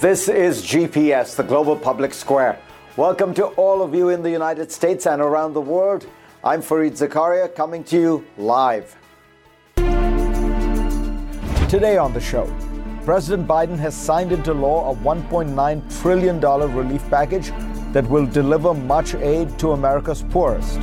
This 0.00 0.28
is 0.28 0.62
GPS, 0.62 1.36
the 1.36 1.42
Global 1.42 1.76
Public 1.76 2.12
Square. 2.12 2.58
Welcome 2.96 3.34
to 3.34 3.46
all 3.56 3.82
of 3.82 3.94
you 3.94 4.08
in 4.08 4.22
the 4.22 4.30
United 4.30 4.72
States 4.72 5.06
and 5.06 5.22
around 5.22 5.52
the 5.52 5.60
world. 5.60 6.06
I'm 6.42 6.60
Fareed 6.60 6.92
Zakaria 6.92 7.54
coming 7.54 7.84
to 7.84 7.96
you 7.96 8.26
live. 8.36 8.96
Today 11.68 11.96
on 11.98 12.12
the 12.12 12.20
show, 12.20 12.46
President 13.04 13.46
Biden 13.46 13.78
has 13.78 13.94
signed 13.94 14.32
into 14.32 14.52
law 14.52 14.90
a 14.90 14.96
$1.9 14.96 16.00
trillion 16.00 16.40
relief 16.40 17.08
package 17.08 17.52
that 17.92 18.08
will 18.08 18.26
deliver 18.26 18.74
much 18.74 19.14
aid 19.14 19.56
to 19.60 19.72
America's 19.72 20.22
poorest. 20.24 20.80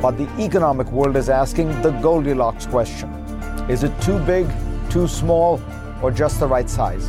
But 0.00 0.12
the 0.12 0.28
economic 0.38 0.90
world 0.92 1.16
is 1.16 1.28
asking 1.28 1.68
the 1.82 1.90
Goldilocks 2.02 2.66
question 2.66 3.21
Is 3.68 3.84
it 3.84 3.92
too 4.02 4.18
big, 4.20 4.50
too 4.90 5.06
small, 5.06 5.60
or 6.02 6.10
just 6.10 6.40
the 6.40 6.46
right 6.48 6.68
size? 6.68 7.08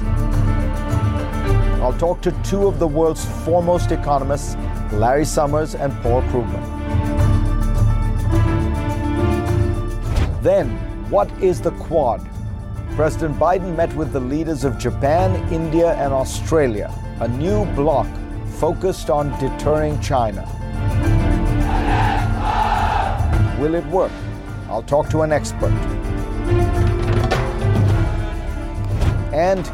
I'll 1.81 1.97
talk 1.97 2.22
to 2.22 2.31
two 2.44 2.67
of 2.67 2.78
the 2.78 2.88
world's 2.88 3.25
foremost 3.44 3.91
economists, 3.91 4.55
Larry 4.94 5.25
Summers 5.25 5.73
and 5.73 5.91
Paul 6.03 6.22
Krugman. 6.23 6.63
Then, 10.44 10.69
what 11.09 11.30
is 11.41 11.59
the 11.59 11.72
Quad? 11.72 12.22
President 12.95 13.39
Biden 13.39 13.75
met 13.75 13.91
with 13.95 14.13
the 14.13 14.19
leaders 14.19 14.63
of 14.63 14.78
Japan, 14.78 15.35
India, 15.52 15.94
and 15.94 16.13
Australia, 16.13 16.94
a 17.19 17.28
new 17.28 17.66
bloc 17.73 18.08
focused 18.59 19.09
on 19.09 19.31
deterring 19.39 20.00
China. 20.02 20.47
Will 23.59 23.73
it 23.73 23.85
work? 23.88 24.11
I'll 24.69 24.83
talk 24.83 25.09
to 25.09 25.23
an 25.23 25.31
expert. 25.31 26.03
And 29.33 29.66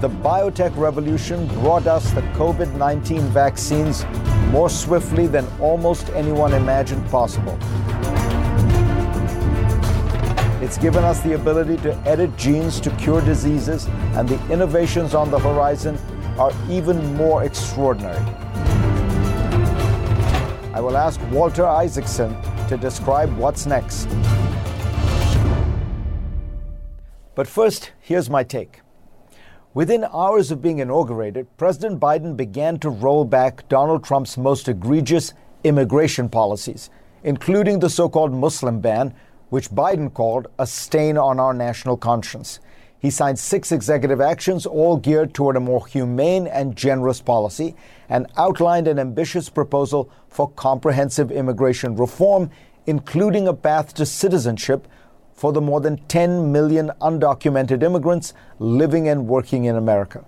the 0.00 0.08
biotech 0.08 0.76
revolution 0.76 1.46
brought 1.60 1.86
us 1.86 2.12
the 2.12 2.22
COVID 2.38 2.74
19 2.74 3.20
vaccines 3.30 4.04
more 4.50 4.70
swiftly 4.70 5.26
than 5.26 5.46
almost 5.60 6.08
anyone 6.10 6.54
imagined 6.54 7.04
possible. 7.10 7.58
It's 10.62 10.78
given 10.78 11.04
us 11.04 11.20
the 11.22 11.34
ability 11.34 11.76
to 11.78 11.94
edit 12.06 12.36
genes 12.36 12.80
to 12.80 12.90
cure 12.96 13.20
diseases, 13.20 13.86
and 14.14 14.28
the 14.28 14.52
innovations 14.52 15.14
on 15.14 15.30
the 15.30 15.38
horizon 15.38 15.98
are 16.38 16.52
even 16.68 17.14
more 17.14 17.44
extraordinary. 17.44 18.18
I 20.74 20.80
will 20.80 20.96
ask 20.96 21.20
Walter 21.30 21.66
Isaacson 21.66 22.36
to 22.68 22.76
describe 22.76 23.36
what's 23.36 23.66
next. 23.66 24.08
But 27.38 27.46
first, 27.46 27.92
here's 28.00 28.28
my 28.28 28.42
take. 28.42 28.80
Within 29.72 30.04
hours 30.12 30.50
of 30.50 30.60
being 30.60 30.80
inaugurated, 30.80 31.46
President 31.56 32.00
Biden 32.00 32.36
began 32.36 32.80
to 32.80 32.90
roll 32.90 33.24
back 33.24 33.68
Donald 33.68 34.02
Trump's 34.02 34.36
most 34.36 34.66
egregious 34.66 35.34
immigration 35.62 36.28
policies, 36.28 36.90
including 37.22 37.78
the 37.78 37.90
so 37.90 38.08
called 38.08 38.32
Muslim 38.32 38.80
ban, 38.80 39.14
which 39.50 39.70
Biden 39.70 40.12
called 40.12 40.48
a 40.58 40.66
stain 40.66 41.16
on 41.16 41.38
our 41.38 41.54
national 41.54 41.96
conscience. 41.96 42.58
He 42.98 43.08
signed 43.08 43.38
six 43.38 43.70
executive 43.70 44.20
actions, 44.20 44.66
all 44.66 44.96
geared 44.96 45.32
toward 45.32 45.54
a 45.54 45.60
more 45.60 45.86
humane 45.86 46.48
and 46.48 46.74
generous 46.74 47.20
policy, 47.20 47.76
and 48.08 48.26
outlined 48.36 48.88
an 48.88 48.98
ambitious 48.98 49.48
proposal 49.48 50.10
for 50.26 50.50
comprehensive 50.50 51.30
immigration 51.30 51.94
reform, 51.94 52.50
including 52.86 53.46
a 53.46 53.54
path 53.54 53.94
to 53.94 54.06
citizenship 54.06 54.88
for 55.38 55.52
the 55.52 55.60
more 55.60 55.80
than 55.80 55.96
10 56.08 56.50
million 56.50 56.90
undocumented 57.00 57.84
immigrants 57.84 58.34
living 58.58 59.08
and 59.08 59.28
working 59.28 59.66
in 59.66 59.76
America. 59.76 60.24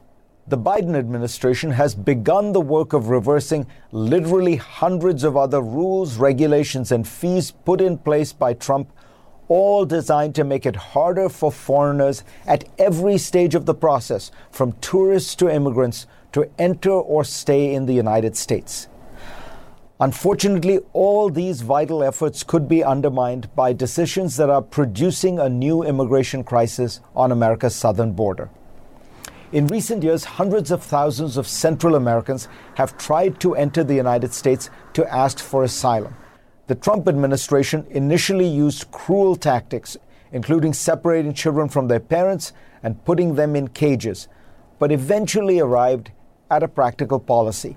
The 0.46 0.56
Biden 0.56 0.96
administration 0.96 1.72
has 1.72 1.96
begun 1.96 2.52
the 2.52 2.60
work 2.60 2.92
of 2.92 3.08
reversing 3.08 3.66
literally 3.90 4.54
hundreds 4.54 5.24
of 5.24 5.36
other 5.36 5.60
rules, 5.60 6.16
regulations, 6.16 6.92
and 6.92 7.08
fees 7.08 7.50
put 7.50 7.80
in 7.80 7.98
place 7.98 8.32
by 8.32 8.54
Trump 8.54 8.92
all 9.48 9.84
designed 9.84 10.36
to 10.36 10.44
make 10.44 10.64
it 10.64 10.76
harder 10.76 11.28
for 11.28 11.50
foreigners 11.50 12.22
at 12.46 12.62
every 12.78 13.18
stage 13.18 13.56
of 13.56 13.66
the 13.66 13.74
process, 13.74 14.30
from 14.52 14.74
tourists 14.74 15.34
to 15.34 15.52
immigrants, 15.52 16.06
to 16.30 16.48
enter 16.56 16.92
or 16.92 17.24
stay 17.24 17.74
in 17.74 17.86
the 17.86 17.94
United 17.94 18.36
States. 18.36 18.86
Unfortunately, 20.00 20.80
all 20.94 21.28
these 21.28 21.60
vital 21.60 22.02
efforts 22.02 22.42
could 22.42 22.66
be 22.66 22.82
undermined 22.82 23.54
by 23.54 23.74
decisions 23.74 24.36
that 24.38 24.48
are 24.48 24.62
producing 24.62 25.38
a 25.38 25.48
new 25.48 25.82
immigration 25.82 26.42
crisis 26.42 27.00
on 27.14 27.30
America's 27.30 27.74
southern 27.74 28.12
border. 28.12 28.48
In 29.52 29.66
recent 29.66 30.02
years, 30.02 30.24
hundreds 30.24 30.70
of 30.70 30.82
thousands 30.82 31.36
of 31.36 31.46
Central 31.46 31.96
Americans 31.96 32.48
have 32.76 32.96
tried 32.96 33.40
to 33.40 33.54
enter 33.54 33.84
the 33.84 33.94
United 33.94 34.32
States 34.32 34.70
to 34.94 35.12
ask 35.12 35.38
for 35.38 35.64
asylum 35.64 36.14
the 36.70 36.76
Trump 36.76 37.08
administration 37.08 37.84
initially 37.90 38.46
used 38.46 38.92
cruel 38.92 39.34
tactics, 39.34 39.96
including 40.30 40.72
separating 40.72 41.34
children 41.34 41.68
from 41.68 41.88
their 41.88 41.98
parents 41.98 42.52
and 42.84 43.04
putting 43.04 43.34
them 43.34 43.56
in 43.56 43.66
cages, 43.66 44.28
but 44.78 44.92
eventually 44.92 45.58
arrived 45.58 46.12
at 46.48 46.62
a 46.62 46.68
practical 46.68 47.18
policy. 47.18 47.76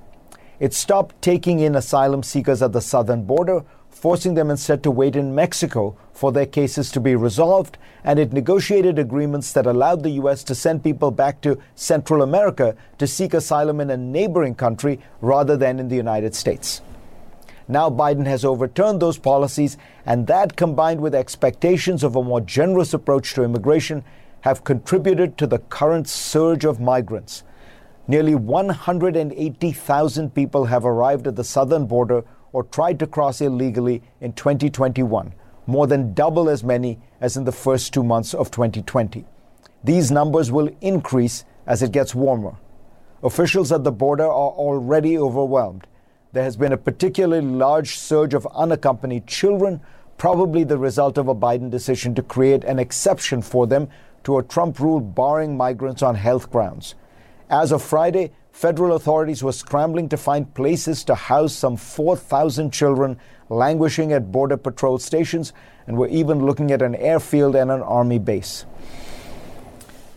It 0.63 0.73
stopped 0.73 1.21
taking 1.21 1.59
in 1.59 1.75
asylum 1.75 2.23
seekers 2.23 2.61
at 2.61 2.71
the 2.71 2.79
southern 2.79 3.25
border, 3.25 3.65
forcing 3.89 4.35
them 4.35 4.49
instead 4.49 4.81
to 4.83 4.91
wait 4.91 5.17
in 5.17 5.35
Mexico 5.35 5.97
for 6.13 6.31
their 6.31 6.45
cases 6.45 6.89
to 6.91 7.01
be 7.01 7.17
resolved, 7.17 7.77
and 8.05 8.17
it 8.17 8.31
negotiated 8.31 8.97
agreements 8.97 9.51
that 9.51 9.65
allowed 9.65 10.03
the 10.03 10.11
U.S. 10.21 10.41
to 10.45 10.55
send 10.55 10.81
people 10.81 11.11
back 11.11 11.41
to 11.41 11.59
Central 11.75 12.21
America 12.21 12.77
to 12.97 13.05
seek 13.05 13.33
asylum 13.33 13.81
in 13.81 13.89
a 13.89 13.97
neighboring 13.97 14.55
country 14.55 15.01
rather 15.19 15.57
than 15.57 15.81
in 15.81 15.89
the 15.89 15.97
United 15.97 16.33
States. 16.33 16.81
Now 17.67 17.89
Biden 17.89 18.25
has 18.25 18.45
overturned 18.45 19.01
those 19.01 19.17
policies, 19.17 19.75
and 20.05 20.27
that 20.27 20.55
combined 20.55 21.01
with 21.01 21.13
expectations 21.13 22.05
of 22.05 22.15
a 22.15 22.23
more 22.23 22.39
generous 22.39 22.93
approach 22.93 23.33
to 23.33 23.43
immigration 23.43 24.05
have 24.39 24.63
contributed 24.63 25.37
to 25.39 25.45
the 25.45 25.59
current 25.59 26.07
surge 26.07 26.63
of 26.63 26.79
migrants. 26.79 27.43
Nearly 28.07 28.35
180,000 28.35 30.35
people 30.35 30.65
have 30.65 30.85
arrived 30.85 31.27
at 31.27 31.35
the 31.35 31.43
southern 31.43 31.85
border 31.85 32.23
or 32.51 32.63
tried 32.63 32.99
to 32.99 33.07
cross 33.07 33.41
illegally 33.41 34.03
in 34.21 34.33
2021, 34.33 35.33
more 35.67 35.87
than 35.87 36.13
double 36.13 36.49
as 36.49 36.63
many 36.63 36.99
as 37.21 37.37
in 37.37 37.45
the 37.45 37.51
first 37.51 37.93
two 37.93 38.03
months 38.03 38.33
of 38.33 38.51
2020. 38.51 39.25
These 39.83 40.11
numbers 40.11 40.51
will 40.51 40.69
increase 40.81 41.45
as 41.65 41.81
it 41.81 41.91
gets 41.91 42.13
warmer. 42.13 42.57
Officials 43.23 43.71
at 43.71 43.83
the 43.83 43.91
border 43.91 44.25
are 44.25 44.51
already 44.51 45.17
overwhelmed 45.17 45.87
there 46.33 46.43
has 46.43 46.57
been 46.57 46.73
a 46.73 46.77
particularly 46.77 47.45
large 47.45 47.95
surge 47.95 48.33
of 48.33 48.47
unaccompanied 48.55 49.27
children, 49.27 49.79
probably 50.17 50.63
the 50.63 50.79
result 50.79 51.19
of 51.19 51.27
a 51.27 51.35
Biden 51.35 51.69
decision 51.69 52.15
to 52.15 52.23
create 52.23 52.63
an 52.63 52.79
exception 52.79 53.43
for 53.43 53.67
them 53.67 53.87
to 54.23 54.39
a 54.39 54.43
Trump 54.43 54.79
rule 54.79 54.99
barring 54.99 55.55
migrants 55.55 56.01
on 56.01 56.15
health 56.15 56.51
grounds. 56.51 56.95
As 57.53 57.71
of 57.71 57.83
Friday, 57.83 58.31
federal 58.51 58.95
authorities 58.95 59.43
were 59.43 59.51
scrambling 59.51 60.09
to 60.09 60.17
find 60.17 60.51
places 60.55 61.03
to 61.03 61.13
house 61.13 61.53
some 61.53 61.77
4,000 61.77 62.73
children 62.73 63.19
languishing 63.47 64.11
at 64.11 64.31
Border 64.31 64.57
Patrol 64.57 64.97
stations 64.97 65.53
and 65.85 65.95
were 65.95 66.07
even 66.07 66.47
looking 66.47 66.71
at 66.71 66.81
an 66.81 66.95
airfield 66.95 67.55
and 67.55 67.69
an 67.69 67.83
army 67.83 68.17
base. 68.17 68.65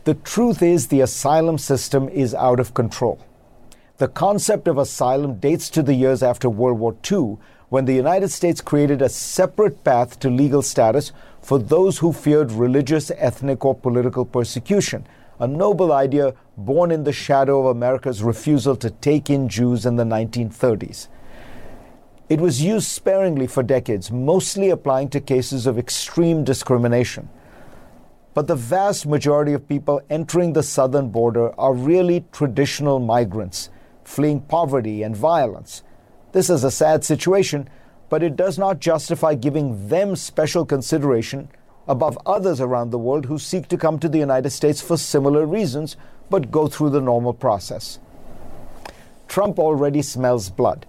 The 0.04 0.14
truth 0.14 0.62
is, 0.62 0.88
the 0.88 1.02
asylum 1.02 1.58
system 1.58 2.08
is 2.08 2.34
out 2.34 2.58
of 2.58 2.72
control. 2.72 3.18
The 3.98 4.08
concept 4.08 4.66
of 4.66 4.78
asylum 4.78 5.38
dates 5.38 5.68
to 5.70 5.82
the 5.82 5.92
years 5.92 6.22
after 6.22 6.48
World 6.48 6.78
War 6.78 6.96
II, 7.12 7.36
when 7.68 7.84
the 7.84 7.92
United 7.92 8.30
States 8.30 8.62
created 8.62 9.02
a 9.02 9.10
separate 9.10 9.84
path 9.84 10.18
to 10.20 10.30
legal 10.30 10.62
status 10.62 11.12
for 11.42 11.58
those 11.58 11.98
who 11.98 12.14
feared 12.14 12.50
religious, 12.50 13.10
ethnic, 13.10 13.62
or 13.62 13.74
political 13.74 14.24
persecution, 14.24 15.06
a 15.38 15.46
noble 15.46 15.92
idea 15.92 16.32
born 16.56 16.90
in 16.90 17.04
the 17.04 17.12
shadow 17.12 17.60
of 17.60 17.76
America's 17.76 18.22
refusal 18.22 18.76
to 18.76 18.90
take 18.90 19.28
in 19.28 19.48
Jews 19.48 19.84
in 19.84 19.96
the 19.96 20.04
1930s. 20.04 21.08
It 22.28 22.40
was 22.40 22.62
used 22.62 22.88
sparingly 22.88 23.46
for 23.46 23.62
decades, 23.62 24.10
mostly 24.10 24.70
applying 24.70 25.10
to 25.10 25.20
cases 25.20 25.66
of 25.66 25.78
extreme 25.78 26.44
discrimination. 26.44 27.28
But 28.34 28.48
the 28.48 28.56
vast 28.56 29.06
majority 29.06 29.52
of 29.52 29.68
people 29.68 30.00
entering 30.10 30.52
the 30.52 30.62
southern 30.62 31.10
border 31.10 31.58
are 31.58 31.72
really 31.72 32.24
traditional 32.32 32.98
migrants, 32.98 33.70
fleeing 34.04 34.40
poverty 34.40 35.02
and 35.02 35.16
violence. 35.16 35.82
This 36.32 36.50
is 36.50 36.64
a 36.64 36.70
sad 36.70 37.04
situation, 37.04 37.68
but 38.08 38.22
it 38.22 38.34
does 38.36 38.58
not 38.58 38.80
justify 38.80 39.34
giving 39.34 39.88
them 39.88 40.16
special 40.16 40.64
consideration 40.66 41.48
above 41.88 42.18
others 42.26 42.60
around 42.60 42.90
the 42.90 42.98
world 42.98 43.26
who 43.26 43.38
seek 43.38 43.68
to 43.68 43.76
come 43.76 43.98
to 43.98 44.08
the 44.08 44.18
United 44.18 44.50
States 44.50 44.80
for 44.80 44.96
similar 44.96 45.46
reasons 45.46 45.96
but 46.30 46.50
go 46.50 46.66
through 46.66 46.90
the 46.90 47.00
normal 47.00 47.32
process. 47.32 47.98
Trump 49.28 49.58
already 49.58 50.02
smells 50.02 50.50
blood. 50.50 50.86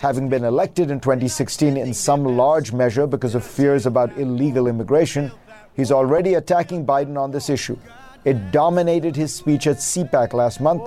Having 0.00 0.28
been 0.28 0.44
elected 0.44 0.90
in 0.90 1.00
2016 1.00 1.76
in 1.76 1.94
some 1.94 2.24
large 2.24 2.72
measure 2.72 3.06
because 3.06 3.34
of 3.34 3.44
fears 3.44 3.86
about 3.86 4.16
illegal 4.18 4.66
immigration, 4.66 5.30
he's 5.74 5.92
already 5.92 6.34
attacking 6.34 6.84
Biden 6.84 7.18
on 7.18 7.30
this 7.30 7.48
issue. 7.48 7.78
It 8.24 8.52
dominated 8.52 9.16
his 9.16 9.34
speech 9.34 9.66
at 9.66 9.76
CPAC 9.76 10.32
last 10.32 10.60
month, 10.60 10.82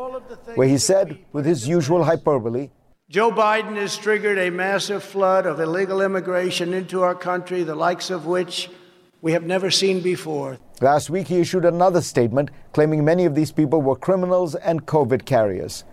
where 0.55 0.67
he 0.67 0.77
said, 0.77 1.17
with 1.33 1.45
his 1.45 1.67
usual 1.67 2.03
hyperbole, 2.03 2.69
Joe 3.07 3.29
Biden 3.29 3.75
has 3.75 3.97
triggered 3.97 4.39
a 4.39 4.49
massive 4.49 5.03
flood 5.03 5.45
of 5.45 5.59
illegal 5.59 6.01
immigration 6.01 6.73
into 6.73 7.03
our 7.03 7.13
country, 7.13 7.63
the 7.63 7.75
likes 7.75 8.09
of 8.09 8.25
which 8.25 8.69
we 9.21 9.31
have 9.31 9.43
never 9.43 9.71
seen 9.71 10.01
before. 10.01 10.57
Last 10.81 11.09
week, 11.09 11.27
he 11.27 11.39
issued 11.39 11.65
another 11.65 12.01
statement 12.01 12.51
claiming 12.73 13.03
many 13.03 13.25
of 13.25 13.35
these 13.35 13.51
people 13.51 13.81
were 13.81 13.95
criminals 13.95 14.55
and 14.55 14.85
COVID 14.85 15.25
carriers. 15.25 15.83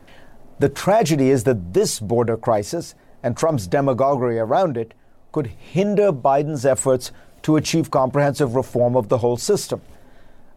The 0.59 0.69
tragedy 0.69 1.31
is 1.31 1.45
that 1.45 1.73
this 1.73 2.01
border 2.01 2.37
crisis 2.37 2.95
and 3.23 3.37
Trump's 3.37 3.67
demagoguery 3.67 4.39
around 4.39 4.77
it 4.77 4.95
could 5.33 5.47
hinder 5.47 6.13
Biden's 6.13 6.67
efforts 6.67 7.13
to 7.43 7.57
achieve 7.57 7.91
comprehensive 7.91 8.55
reform 8.55 8.97
of 8.97 9.09
the 9.09 9.19
whole 9.19 9.37
system. 9.37 9.81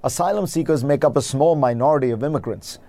Asylum 0.04 0.48
seekers 0.48 0.84
make 0.84 1.04
up 1.04 1.16
a 1.18 1.22
small 1.22 1.56
minority 1.56 2.12
of 2.12 2.24
immigrants 2.24 2.80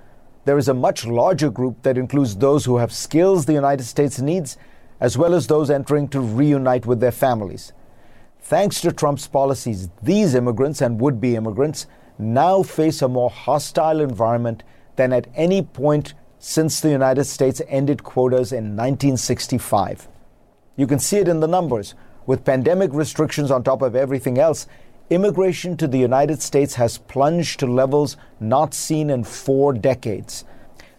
there 0.47 0.59
is 0.59 0.69
a 0.69 0.75
much 0.75 1.05
larger 1.05 1.51
group 1.51 1.83
that 1.83 1.99
includes 1.99 2.37
those 2.37 2.65
who 2.65 2.77
have 2.77 2.93
skills 2.93 3.45
the 3.45 3.53
United 3.53 3.83
States 3.83 4.21
needs, 4.21 4.57
as 5.01 5.19
well 5.19 5.35
as 5.35 5.49
those 5.49 5.71
entering 5.71 6.07
to 6.09 6.21
reunite 6.21 6.87
with 6.87 7.01
their 7.01 7.11
families. 7.11 7.73
Thanks 8.49 8.81
to 8.83 8.93
Trump's 8.93 9.27
policies, 9.27 9.89
these 10.05 10.37
immigrants 10.37 10.81
and 10.81 11.01
would 11.01 11.21
be 11.21 11.35
immigrants 11.35 11.89
now 12.17 12.63
face 12.63 13.03
a 13.03 13.09
more 13.09 13.29
hostile 13.29 14.01
environment 14.01 14.63
than 14.95 15.13
at 15.13 15.27
any 15.35 15.63
point 15.63 16.15
since 16.39 16.79
the 16.79 16.91
United 16.91 17.25
States 17.25 17.61
ended 17.67 18.05
quotas 18.05 18.53
in 18.53 18.77
1965. 18.77 20.07
You 20.77 20.87
can 20.87 21.01
see 21.01 21.17
it 21.17 21.27
in 21.27 21.41
the 21.41 21.49
numbers. 21.49 21.97
With 22.25 22.45
pandemic 22.45 22.93
restrictions 22.93 23.51
on 23.51 23.65
top 23.65 23.83
of 23.83 23.97
everything 23.97 24.39
else, 24.39 24.69
immigration 25.11 25.77
to 25.79 25.89
the 25.89 25.99
United 25.99 26.41
States 26.41 26.77
has 26.77 26.99
plunged 26.99 27.59
to 27.59 27.67
levels 27.67 28.17
not 28.39 28.75
seen 28.75 29.11
in 29.11 29.25
four 29.25 29.73
decades. 29.73 30.45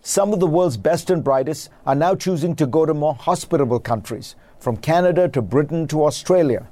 Some 0.02 0.34
of 0.34 0.42
the 0.42 0.48
world's 0.48 0.76
best 0.76 1.10
and 1.10 1.24
brightest 1.24 1.70
are 1.86 1.96
now 1.96 2.14
choosing 2.14 2.58
to 2.58 2.68
go 2.68 2.86
to 2.86 2.94
more 2.94 3.16
hospitable 3.16 3.80
countries, 3.80 4.36
from 4.60 4.76
Canada 4.76 5.30
to 5.30 5.42
Britain 5.42 5.88
to 5.88 6.04
Australia. 6.04 6.68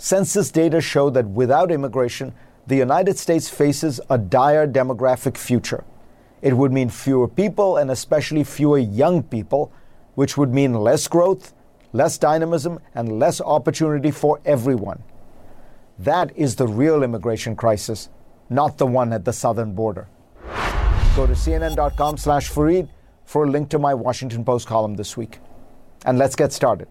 Census 0.00 0.52
data 0.52 0.80
show 0.80 1.10
that 1.10 1.26
without 1.26 1.72
immigration, 1.72 2.32
the 2.68 2.76
United 2.76 3.18
States 3.18 3.50
faces 3.50 4.00
a 4.08 4.16
dire 4.16 4.66
demographic 4.66 5.36
future. 5.36 5.84
It 6.40 6.56
would 6.56 6.72
mean 6.72 6.88
fewer 6.88 7.26
people 7.26 7.76
and 7.78 7.90
especially 7.90 8.44
fewer 8.44 8.78
young 8.78 9.24
people, 9.24 9.72
which 10.14 10.36
would 10.36 10.54
mean 10.54 10.72
less 10.72 11.08
growth, 11.08 11.52
less 11.92 12.16
dynamism, 12.16 12.78
and 12.94 13.18
less 13.18 13.40
opportunity 13.40 14.12
for 14.12 14.40
everyone. 14.44 15.02
That 15.98 16.30
is 16.36 16.54
the 16.54 16.68
real 16.68 17.02
immigration 17.02 17.56
crisis, 17.56 18.08
not 18.48 18.78
the 18.78 18.86
one 18.86 19.12
at 19.12 19.24
the 19.24 19.32
southern 19.32 19.72
border. 19.72 20.08
Go 21.16 21.26
to 21.26 21.32
cnn.com 21.32 22.18
slash 22.18 22.48
Fareed 22.52 22.88
for 23.24 23.44
a 23.44 23.50
link 23.50 23.68
to 23.70 23.80
my 23.80 23.94
Washington 23.94 24.44
Post 24.44 24.68
column 24.68 24.94
this 24.94 25.16
week. 25.16 25.40
And 26.04 26.18
let's 26.18 26.36
get 26.36 26.52
started. 26.52 26.86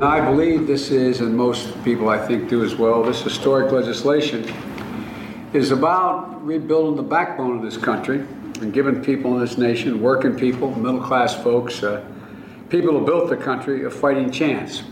I 0.00 0.20
believe 0.20 0.68
this 0.68 0.92
is, 0.92 1.20
and 1.20 1.36
most 1.36 1.82
people 1.82 2.08
I 2.08 2.24
think 2.24 2.48
do 2.48 2.62
as 2.62 2.76
well, 2.76 3.02
this 3.02 3.20
historic 3.20 3.72
legislation 3.72 4.44
is 5.52 5.72
about 5.72 6.46
rebuilding 6.46 6.94
the 6.94 7.02
backbone 7.02 7.56
of 7.56 7.62
this 7.64 7.76
country 7.76 8.20
and 8.60 8.72
giving 8.72 9.02
people 9.02 9.34
in 9.34 9.40
this 9.40 9.58
nation, 9.58 10.00
working 10.00 10.36
people, 10.36 10.70
middle 10.76 11.00
class 11.00 11.34
folks, 11.34 11.82
uh, 11.82 12.04
people 12.68 12.96
who 12.96 13.04
built 13.04 13.28
the 13.28 13.36
country, 13.36 13.86
a 13.86 13.90
fighting 13.90 14.30
chance. 14.30 14.84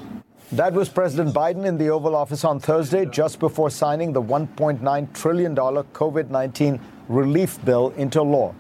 That 0.51 0.73
was 0.73 0.89
President 0.89 1.33
Biden 1.33 1.65
in 1.67 1.79
the 1.79 1.89
Oval 1.89 2.17
Office 2.17 2.45
on 2.45 2.59
Thursday, 2.59 3.07
just 3.07 3.39
before 3.39 3.71
signing 3.71 4.13
the 4.13 4.23
$1.9 4.23 5.13
trillion 5.13 5.55
COVID 5.55 6.31
19 6.31 6.81
relief 7.09 7.65
bill 7.65 7.91
into 7.97 8.23
law. 8.23 8.57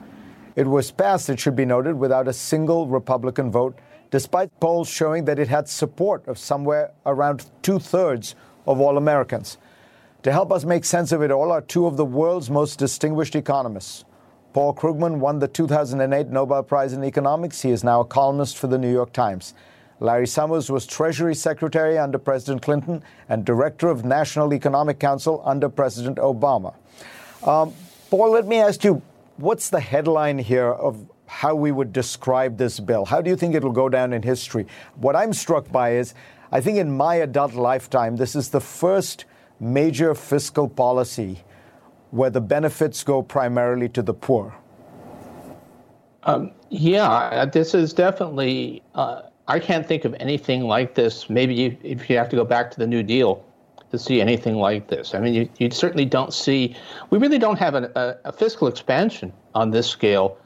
It 0.54 0.68
was 0.68 0.92
passed, 0.92 1.28
it 1.28 1.40
should 1.40 1.56
be 1.56 1.64
noted, 1.64 1.94
without 1.94 2.28
a 2.28 2.32
single 2.32 2.86
Republican 2.86 3.50
vote, 3.50 3.76
despite 4.10 4.60
polls 4.60 4.88
showing 4.88 5.24
that 5.24 5.38
it 5.38 5.48
had 5.48 5.68
support 5.68 6.26
of 6.28 6.38
somewhere 6.38 6.92
around 7.04 7.46
two 7.62 7.78
thirds 7.78 8.34
of 8.66 8.80
all 8.80 8.96
Americans. 8.96 9.58
To 10.22 10.32
help 10.32 10.50
us 10.50 10.64
make 10.64 10.84
sense 10.84 11.12
of 11.12 11.22
it 11.22 11.30
all 11.30 11.52
are 11.52 11.60
two 11.60 11.86
of 11.86 11.96
the 11.96 12.04
world's 12.04 12.50
most 12.50 12.78
distinguished 12.78 13.36
economists. 13.36 14.04
Paul 14.52 14.74
Krugman 14.74 15.18
won 15.18 15.38
the 15.38 15.48
2008 15.48 16.28
Nobel 16.28 16.62
Prize 16.62 16.92
in 16.92 17.04
Economics. 17.04 17.62
He 17.62 17.70
is 17.70 17.84
now 17.84 18.00
a 18.00 18.04
columnist 18.04 18.56
for 18.56 18.66
the 18.66 18.78
New 18.78 18.90
York 18.90 19.12
Times. 19.12 19.54
Larry 20.00 20.26
Summers 20.26 20.70
was 20.70 20.86
Treasury 20.86 21.34
Secretary 21.34 21.98
under 21.98 22.18
President 22.18 22.62
Clinton 22.62 23.02
and 23.28 23.44
Director 23.44 23.88
of 23.88 24.04
National 24.04 24.52
Economic 24.52 24.98
Council 24.98 25.42
under 25.44 25.68
President 25.68 26.18
Obama. 26.18 26.74
Um, 27.42 27.72
Paul, 28.10 28.30
let 28.30 28.46
me 28.46 28.56
ask 28.56 28.82
you 28.84 29.02
what's 29.36 29.70
the 29.70 29.80
headline 29.80 30.38
here 30.38 30.70
of 30.70 31.06
how 31.26 31.54
we 31.54 31.72
would 31.72 31.92
describe 31.92 32.56
this 32.56 32.80
bill? 32.80 33.04
How 33.04 33.20
do 33.20 33.30
you 33.30 33.36
think 33.36 33.54
it'll 33.54 33.72
go 33.72 33.88
down 33.88 34.12
in 34.12 34.22
history? 34.22 34.66
What 34.96 35.16
I'm 35.16 35.32
struck 35.32 35.70
by 35.70 35.96
is 35.96 36.14
I 36.52 36.60
think 36.60 36.78
in 36.78 36.96
my 36.96 37.16
adult 37.16 37.54
lifetime, 37.54 38.16
this 38.16 38.36
is 38.36 38.50
the 38.50 38.60
first 38.60 39.24
major 39.60 40.14
fiscal 40.14 40.68
policy 40.68 41.38
where 42.10 42.30
the 42.30 42.40
benefits 42.40 43.02
go 43.02 43.22
primarily 43.22 43.88
to 43.90 44.02
the 44.02 44.14
poor? 44.14 44.54
Um, 46.22 46.52
yeah, 46.70 47.44
this 47.44 47.74
is 47.74 47.92
definitely. 47.92 48.82
Uh, 48.94 49.22
I 49.48 49.60
can't 49.60 49.86
think 49.86 50.04
of 50.04 50.14
anything 50.18 50.62
like 50.62 50.94
this. 50.94 51.30
Maybe 51.30 51.54
you, 51.54 51.76
if 51.84 52.10
you 52.10 52.16
have 52.16 52.28
to 52.30 52.36
go 52.36 52.44
back 52.44 52.70
to 52.72 52.78
the 52.78 52.86
New 52.86 53.02
Deal 53.02 53.44
to 53.92 53.98
see 53.98 54.20
anything 54.20 54.56
like 54.56 54.88
this. 54.88 55.14
I 55.14 55.20
mean, 55.20 55.34
you, 55.34 55.48
you 55.58 55.70
certainly 55.70 56.04
don't 56.04 56.34
see. 56.34 56.74
We 57.10 57.18
really 57.18 57.38
don't 57.38 57.58
have 57.58 57.74
an, 57.74 57.84
a, 57.94 58.16
a, 58.24 58.32
fiscal 58.32 58.66
expansion 58.66 59.32
on 59.54 59.70
this 59.70 59.88
scale. 59.88 60.36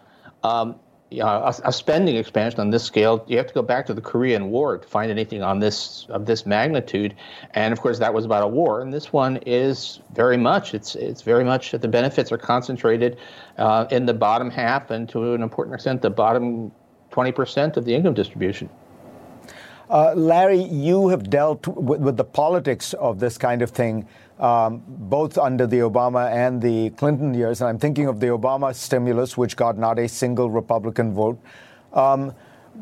Um, 0.42 0.76
you 1.10 1.18
know, 1.18 1.26
a, 1.26 1.54
a, 1.64 1.72
spending 1.72 2.14
expansion 2.14 2.60
on 2.60 2.70
this 2.70 2.84
scale, 2.84 3.24
you 3.26 3.36
have 3.36 3.48
to 3.48 3.54
go 3.54 3.62
back 3.62 3.84
to 3.86 3.94
the 3.94 4.00
Korean 4.00 4.50
War 4.50 4.78
to 4.78 4.86
find 4.86 5.10
anything 5.10 5.42
on 5.42 5.58
this 5.58 6.06
of 6.08 6.24
this 6.24 6.46
magnitude. 6.46 7.16
And 7.54 7.72
of 7.72 7.80
course, 7.80 7.98
that 7.98 8.14
was 8.14 8.24
about 8.24 8.44
a 8.44 8.46
war. 8.46 8.80
And 8.80 8.92
this 8.92 9.12
one 9.12 9.38
is 9.38 10.00
very 10.14 10.36
much 10.36 10.72
it's 10.72 10.94
it's 10.94 11.22
very 11.22 11.42
much 11.42 11.72
that 11.72 11.82
the 11.82 11.88
benefits 11.88 12.30
are 12.30 12.38
concentrated 12.38 13.18
uh, 13.58 13.86
in 13.90 14.06
the 14.06 14.14
bottom 14.14 14.50
half 14.50 14.90
and 14.90 15.08
to 15.08 15.34
an 15.34 15.42
important 15.42 15.74
extent 15.74 16.00
the 16.00 16.10
bottom 16.10 16.70
20% 17.10 17.76
of 17.76 17.84
the 17.84 17.92
income 17.92 18.14
distribution. 18.14 18.70
Uh, 19.90 20.14
Larry, 20.14 20.62
you 20.62 21.08
have 21.08 21.28
dealt 21.28 21.66
with, 21.66 22.16
the 22.16 22.24
politics 22.24 22.92
of 22.94 23.18
this 23.18 23.36
kind 23.36 23.60
of 23.60 23.70
thing, 23.70 24.06
um, 24.40 24.82
both 24.86 25.38
under 25.38 25.66
the 25.66 25.78
Obama 25.78 26.30
and 26.30 26.60
the 26.60 26.90
Clinton 26.90 27.34
years. 27.34 27.60
And 27.60 27.68
I'm 27.68 27.78
thinking 27.78 28.06
of 28.06 28.20
the 28.20 28.28
Obama 28.28 28.74
stimulus, 28.74 29.36
which 29.36 29.56
got 29.56 29.78
not 29.78 29.98
a 29.98 30.08
single 30.08 30.50
Republican 30.50 31.14
vote. 31.14 31.40
Um, 31.92 32.34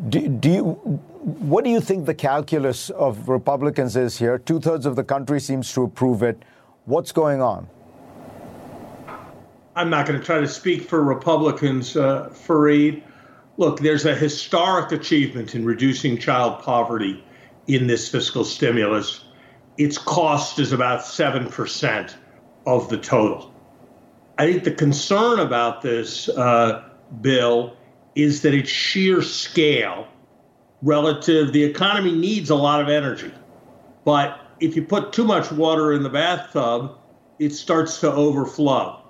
do, 0.09 0.29
do, 0.29 0.51
you, 0.51 0.63
what 0.63 1.65
do 1.65 1.71
you 1.71 1.81
think 1.81 2.07
the 2.07 2.15
calculus 2.15 2.91
of 2.91 3.29
Republicans 3.29 3.97
is 3.97 4.19
here? 4.19 4.39
Two 4.39 4.61
thirds 4.61 4.87
of 4.87 4.97
the 4.97 5.05
country 5.05 5.41
seems 5.41 5.73
to 5.73 5.83
approve 5.83 6.23
it. 6.23 6.43
What's 6.85 7.13
going 7.13 7.43
on? 7.43 7.69
I'm 9.75 9.91
not 9.91 10.07
going 10.07 10.19
to 10.19 10.25
try 10.25 10.41
to 10.41 10.49
speak 10.49 10.83
for 10.83 11.03
Republicans, 11.03 11.97
uh, 11.97 12.31
Fareed 12.31 13.03
look, 13.59 13.81
there's 13.81 14.07
a 14.07 14.15
historic 14.15 14.93
achievement 14.93 15.55
in 15.55 15.65
reducing 15.67 16.17
child 16.17 16.63
poverty 16.63 17.23
in 17.67 17.87
this 17.87 18.09
fiscal 18.09 18.45
stimulus. 18.45 19.25
Its 19.79 19.97
cost 19.97 20.59
is 20.59 20.73
about 20.73 21.01
7% 21.01 22.15
of 22.67 22.89
the 22.89 22.99
total. 22.99 23.55
I 24.37 24.51
think 24.51 24.65
the 24.65 24.73
concern 24.73 25.41
about 25.41 25.83
this 25.83 26.29
uh, 26.29 26.91
bill 27.21 27.77
is 28.15 28.43
that 28.43 28.55
its 28.55 28.69
sheer 28.69 29.23
scale 29.23 30.07
relative 30.83 31.53
the 31.53 31.65
economy 31.65 32.13
needs 32.13 32.51
a 32.51 32.55
lot 32.55 32.81
of 32.81 32.89
energy 32.89 33.33
but 34.05 34.39
if 34.61 34.77
you 34.77 34.83
put 34.85 35.13
too 35.13 35.25
much 35.25 35.51
water 35.51 35.93
in 35.93 36.05
the 36.05 36.09
bathtub 36.09 36.97
it 37.41 37.53
starts 37.53 37.99
to 37.99 38.13
overflow 38.13 39.03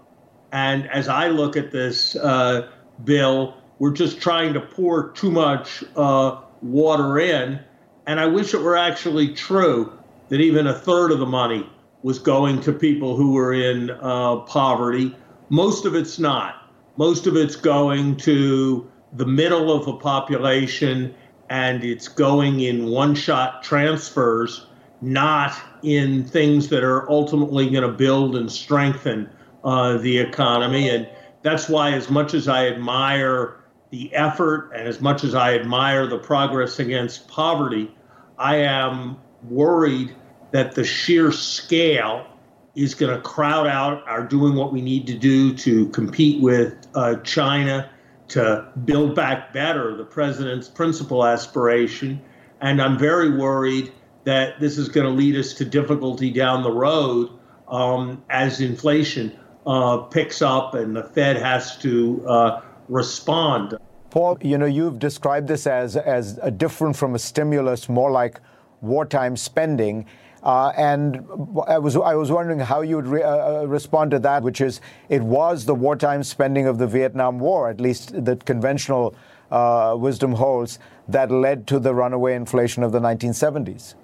and 0.53 0.89
as 0.91 1.09
i 1.09 1.29
look 1.29 1.59
at 1.59 1.71
this 1.71 2.17
uh, 2.17 2.67
bill 3.05 3.59
we're 3.79 3.93
just 3.93 4.21
trying 4.21 4.53
to 4.55 4.61
pour 4.61 5.11
too 5.11 5.31
much 5.31 5.85
uh, 5.97 6.41
water 6.63 7.19
in. 7.19 7.61
And 8.07 8.19
I 8.19 8.27
wish 8.27 8.55
it 8.55 8.61
were 8.61 8.77
actually 8.77 9.35
true 9.35 9.98
that 10.29 10.41
even 10.41 10.67
a 10.67 10.75
third 10.75 11.11
of 11.11 11.19
the 11.19 11.27
money 11.27 11.69
was 12.03 12.19
going 12.19 12.61
to 12.61 12.73
people 12.73 13.17
who 13.17 13.33
were 13.33 13.53
in 13.53 13.91
uh, 13.91 14.37
poverty. 14.41 15.15
Most 15.49 15.85
of 15.85 15.95
it's 15.95 16.19
not. 16.19 16.71
Most 16.97 17.27
of 17.27 17.37
it's 17.37 17.57
going 17.57 18.17
to 18.19 18.91
the 19.15 19.27
middle 19.27 19.73
of 19.73 19.87
the 19.87 19.95
population 19.95 21.15
and 21.51 21.83
it's 21.83 22.09
going 22.09 22.61
in 22.61 22.89
one 22.89 23.15
shot 23.15 23.63
transfers, 23.63 24.67
not 25.01 25.59
in 25.83 26.25
things 26.25 26.69
that 26.69 26.85
are 26.85 27.09
ultimately 27.11 27.71
going 27.71 27.83
to 27.83 27.93
build 27.93 28.37
and 28.37 28.51
strengthen 28.51 29.29
uh, 29.65 29.97
the 29.99 30.19
economy. 30.19 30.91
And 30.91 31.09
that's 31.43 31.69
why, 31.69 31.93
as 31.93 32.11
much 32.11 32.35
as 32.35 32.49
I 32.49 32.67
admire 32.67 33.61
the 33.91 34.15
effort 34.15 34.71
and 34.75 34.87
as 34.87 35.01
much 35.01 35.25
as 35.25 35.35
I 35.35 35.55
admire 35.55 36.07
the 36.07 36.19
progress 36.19 36.79
against 36.79 37.29
poverty, 37.29 37.95
I 38.39 38.57
am 38.57 39.17
worried 39.43 40.15
that 40.51 40.75
the 40.75 40.85
sheer 40.85 41.31
scale 41.33 42.27
is 42.75 42.95
going 42.95 43.15
to 43.15 43.21
crowd 43.21 43.67
out 43.67 44.07
our 44.07 44.23
doing 44.23 44.55
what 44.55 44.73
we 44.73 44.81
need 44.81 45.07
to 45.07 45.15
do 45.15 45.55
to 45.55 45.89
compete 45.89 46.41
with 46.41 46.75
uh, 46.95 47.17
China, 47.17 47.91
to 48.29 48.71
build 48.85 49.15
back 49.15 49.53
better, 49.53 49.97
the 49.97 50.05
president's 50.05 50.69
principal 50.69 51.25
aspiration. 51.25 52.21
And 52.61 52.81
I'm 52.81 52.99
very 52.99 53.37
worried 53.37 53.93
that 54.25 54.61
this 54.61 54.79
is 54.79 54.89
going 54.89 55.07
to 55.07 55.13
lead 55.13 55.37
us 55.37 55.55
to 55.55 55.65
difficulty 55.65 56.31
down 56.31 56.63
the 56.63 56.71
road 56.71 57.31
um, 57.69 58.23
as 58.31 58.61
inflation 58.61 59.37
uh, 59.67 59.99
picks 59.99 60.43
up 60.43 60.75
and 60.75 60.95
the 60.95 61.05
Fed 61.05 61.37
has 61.37 61.77
to 61.79 62.25
uh, 62.27 62.61
respond. 62.89 63.77
Paul, 64.11 64.39
you 64.41 64.57
know, 64.57 64.67
you've 64.67 64.99
described 64.99 65.49
this 65.49 65.67
as 65.67 65.97
as 65.97 66.35
different 66.57 66.97
from 66.97 67.15
a 67.15 67.19
stimulus, 67.19 67.89
more 67.89 68.11
like 68.11 68.41
wartime 68.81 69.37
spending. 69.37 70.07
Uh, 70.43 70.73
and 70.77 71.27
I 71.67 71.79
was 71.79 71.97
I 71.97 72.15
was 72.15 72.31
wondering 72.31 72.61
how 72.61 72.83
you 72.83 72.97
would 72.97 73.09
re- 73.09 73.23
uh, 73.23 73.63
uh, 73.63 73.65
respond 73.67 74.13
to 74.13 74.19
that, 74.21 74.43
which 74.43 74.61
is 74.61 74.81
it 75.09 75.23
was 75.23 75.65
the 75.65 75.75
wartime 75.75 76.23
spending 76.23 76.67
of 76.67 76.79
the 76.79 76.87
Vietnam 76.87 77.39
War, 77.41 77.69
at 77.69 77.81
least 77.81 78.25
the 78.25 78.37
conventional 78.37 79.17
uh, 79.51 79.97
wisdom 79.99 80.33
holds, 80.33 80.79
that 81.09 81.31
led 81.31 81.67
to 81.67 81.81
the 81.81 81.93
runaway 81.93 82.35
inflation 82.35 82.83
of 82.83 82.93
the 82.93 83.01
1970s. 83.01 83.95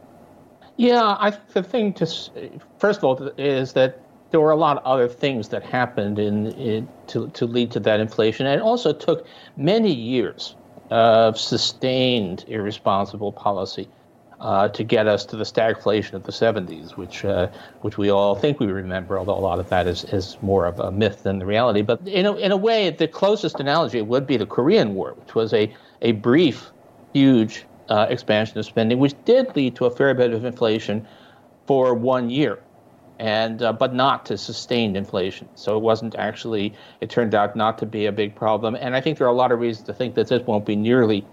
Yeah, 0.77 1.05
I, 1.05 1.31
the 1.53 1.63
thing 1.63 1.93
to 1.95 2.07
first 2.79 2.99
of 2.99 3.05
all 3.05 3.29
is 3.39 3.73
that 3.75 4.01
there 4.33 4.41
were 4.41 4.51
a 4.51 4.57
lot 4.57 4.79
of 4.79 4.85
other 4.85 5.07
things 5.07 5.49
that 5.51 5.63
happened 5.63 6.19
in, 6.19 6.49
in 6.53 6.89
to 7.07 7.29
to 7.29 7.47
lead 7.47 7.71
to 7.71 7.81
that 7.81 8.01
inflation, 8.01 8.47
and 8.47 8.61
it 8.61 8.63
also 8.63 8.93
took 8.93 9.25
many 9.57 9.93
years 9.93 10.57
of 10.91 11.39
sustained 11.39 12.45
irresponsible 12.49 13.31
policy 13.31 13.89
uh, 14.45 14.69
to 14.69 14.85
get 14.85 15.09
us 15.09 15.25
to 15.25 15.37
the 15.37 15.45
stagflation 15.45 16.13
of 16.13 16.25
the 16.25 16.31
70s, 16.31 16.99
which 16.99 17.25
uh, 17.25 17.49
which 17.81 17.97
we 17.97 18.11
all 18.11 18.35
think 18.35 18.61
we 18.61 18.67
remember, 18.67 19.19
although 19.19 19.35
a 19.35 19.41
lot 19.41 19.59
of 19.59 19.71
that 19.71 19.87
is, 19.87 20.05
is 20.05 20.37
more 20.43 20.67
of 20.67 20.79
a 20.79 20.93
myth 20.93 21.23
than 21.23 21.39
the 21.39 21.47
reality. 21.47 21.81
But 21.81 22.07
in 22.07 22.27
a, 22.27 22.35
in 22.35 22.53
a 22.53 22.57
way, 22.57 22.91
the 22.91 23.09
closest 23.09 23.59
analogy 23.59 24.03
would 24.03 24.27
be 24.27 24.37
the 24.37 24.45
Korean 24.45 24.95
War, 24.95 25.15
which 25.15 25.35
was 25.35 25.55
a, 25.55 25.75
a 26.03 26.13
brief, 26.13 26.71
huge 27.15 27.65
uh, 27.89 28.07
expansion 28.11 28.59
of 28.59 28.67
spending, 28.67 28.99
which 28.99 29.15
did 29.25 29.57
lead 29.57 29.77
to 29.77 29.87
a 29.87 29.91
fair 29.91 30.13
bit 30.13 30.35
of 30.35 30.45
inflation 30.45 31.09
for 31.67 31.95
one 31.95 32.29
year. 32.29 32.59
And 33.19 33.63
uh, 33.63 33.73
but 33.73 33.95
not 33.95 34.27
to 34.27 34.37
sustained 34.37 34.95
inflation, 34.95 35.49
so 35.55 35.77
it 35.77 35.83
wasn't 35.83 36.17
actually. 36.17 36.75
It 37.01 37.09
turned 37.09 37.35
out 37.35 37.57
not 37.57 37.79
to 37.79 37.87
be 37.87 38.07
a 38.07 38.13
big 38.13 38.35
problem, 38.35 38.75
and 38.75 38.95
I 38.95 39.01
think 39.01 39.19
there 39.19 39.27
are 39.27 39.31
a 39.31 39.37
lot 39.37 39.53
of 39.53 39.61
reasons 39.61 39.87
to 39.87 39.95
think 39.95 40.17
that 40.17 40.27
this 40.27 40.43
won't 40.47 40.67
be 40.67 40.75
nearly 40.75 41.25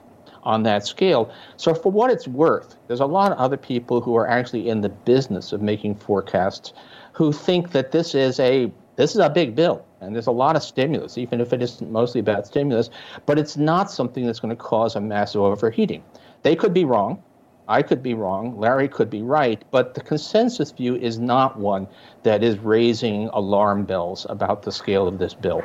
on 0.43 0.63
that 0.63 0.86
scale. 0.86 1.31
So, 1.57 1.74
for 1.74 1.91
what 1.91 2.12
it's 2.12 2.27
worth, 2.27 2.75
there's 2.88 3.00
a 3.00 3.05
lot 3.05 3.31
of 3.31 3.38
other 3.38 3.57
people 3.57 4.01
who 4.01 4.15
are 4.15 4.27
actually 4.27 4.69
in 4.69 4.81
the 4.81 4.89
business 4.89 5.51
of 5.51 5.62
making 5.62 5.95
forecasts 5.95 6.74
who 7.13 7.31
think 7.31 7.71
that 7.71 7.91
this 7.91 8.15
is 8.15 8.39
a 8.39 8.71
this 8.95 9.12
is 9.12 9.17
a 9.17 9.29
big 9.29 9.55
bill 9.55 9.86
and 10.01 10.13
there's 10.13 10.27
a 10.27 10.31
lot 10.31 10.55
of 10.55 10.63
stimulus, 10.63 11.17
even 11.17 11.39
if 11.39 11.53
it 11.53 11.62
isn't 11.62 11.91
mostly 11.91 12.19
about 12.19 12.48
stimulus, 12.48 12.89
but 13.25 13.39
it's 13.39 13.55
not 13.55 13.89
something 13.89 14.25
that's 14.25 14.39
going 14.39 14.55
to 14.55 14.62
cause 14.62 14.95
a 14.95 15.01
massive 15.01 15.41
overheating. 15.41 16.03
They 16.43 16.55
could 16.55 16.74
be 16.74 16.86
wrong. 16.86 17.21
I 17.67 17.83
could 17.83 18.03
be 18.03 18.13
wrong. 18.13 18.60
Larry 18.60 18.89
could 18.89 19.10
be 19.10 19.21
right. 19.21 19.63
But 19.71 19.93
the 19.93 20.01
consensus 20.01 20.71
view 20.71 20.95
is 20.95 21.19
not 21.19 21.57
one 21.57 21.88
that 22.24 22.43
is 22.43 22.57
raising 22.60 23.29
alarm 23.29 23.86
bells 23.86 24.25
about 24.29 24.63
the 24.63 24.71
scale 24.71 25.07
of 25.07 25.19
this 25.19 25.33
bill. 25.33 25.63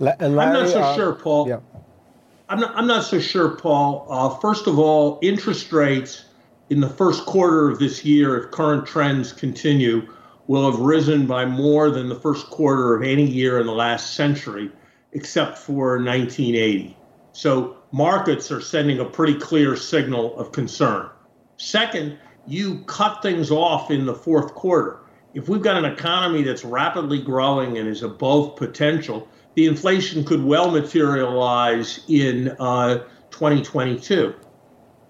Larry, 0.00 0.16
I'm 0.20 0.34
not 0.34 0.68
so 0.68 0.82
uh, 0.82 0.94
sure, 0.94 1.12
Paul. 1.14 1.48
Yeah. 1.48 1.60
I'm 2.52 2.60
not, 2.60 2.76
I'm 2.76 2.86
not 2.86 3.04
so 3.04 3.18
sure, 3.18 3.48
Paul. 3.56 4.06
Uh, 4.10 4.28
first 4.28 4.66
of 4.66 4.78
all, 4.78 5.18
interest 5.22 5.72
rates 5.72 6.26
in 6.68 6.80
the 6.80 6.88
first 6.88 7.24
quarter 7.24 7.70
of 7.70 7.78
this 7.78 8.04
year, 8.04 8.36
if 8.36 8.50
current 8.50 8.86
trends 8.86 9.32
continue, 9.32 10.06
will 10.48 10.70
have 10.70 10.78
risen 10.78 11.26
by 11.26 11.46
more 11.46 11.88
than 11.88 12.10
the 12.10 12.14
first 12.14 12.50
quarter 12.50 12.94
of 12.94 13.02
any 13.02 13.24
year 13.24 13.58
in 13.58 13.64
the 13.64 13.72
last 13.72 14.12
century, 14.12 14.70
except 15.12 15.56
for 15.56 15.96
1980. 15.96 16.94
So 17.32 17.78
markets 17.90 18.52
are 18.52 18.60
sending 18.60 19.00
a 19.00 19.06
pretty 19.06 19.38
clear 19.38 19.74
signal 19.74 20.38
of 20.38 20.52
concern. 20.52 21.08
Second, 21.56 22.18
you 22.46 22.80
cut 22.84 23.22
things 23.22 23.50
off 23.50 23.90
in 23.90 24.04
the 24.04 24.14
fourth 24.14 24.52
quarter. 24.54 25.00
If 25.32 25.48
we've 25.48 25.62
got 25.62 25.82
an 25.82 25.86
economy 25.86 26.42
that's 26.42 26.66
rapidly 26.66 27.22
growing 27.22 27.78
and 27.78 27.88
is 27.88 28.02
above 28.02 28.56
potential, 28.56 29.26
the 29.54 29.66
inflation 29.66 30.24
could 30.24 30.42
well 30.42 30.70
materialize 30.70 32.04
in 32.08 32.56
uh, 32.58 32.98
2022. 33.30 34.34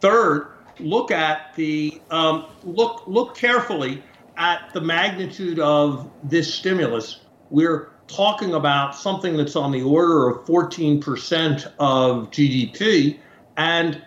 Third, 0.01 0.49
look 0.81 1.11
at 1.11 1.55
the 1.55 2.01
um, 2.11 2.47
look 2.65 3.05
look 3.07 3.37
carefully 3.37 4.03
at 4.37 4.73
the 4.73 4.81
magnitude 4.81 5.59
of 5.59 6.11
this 6.25 6.53
stimulus. 6.53 7.21
We're 7.51 7.91
talking 8.09 8.55
about 8.55 8.97
something 8.97 9.37
that's 9.37 9.57
on 9.57 9.71
the 9.71 9.83
order 9.83 10.29
of 10.29 10.47
14% 10.47 11.73
of 11.79 12.31
GDP, 12.31 13.19
and 13.57 14.03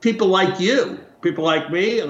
people 0.00 0.28
like 0.28 0.60
you, 0.60 1.00
people 1.20 1.44
like 1.44 1.70
me, 1.70 2.02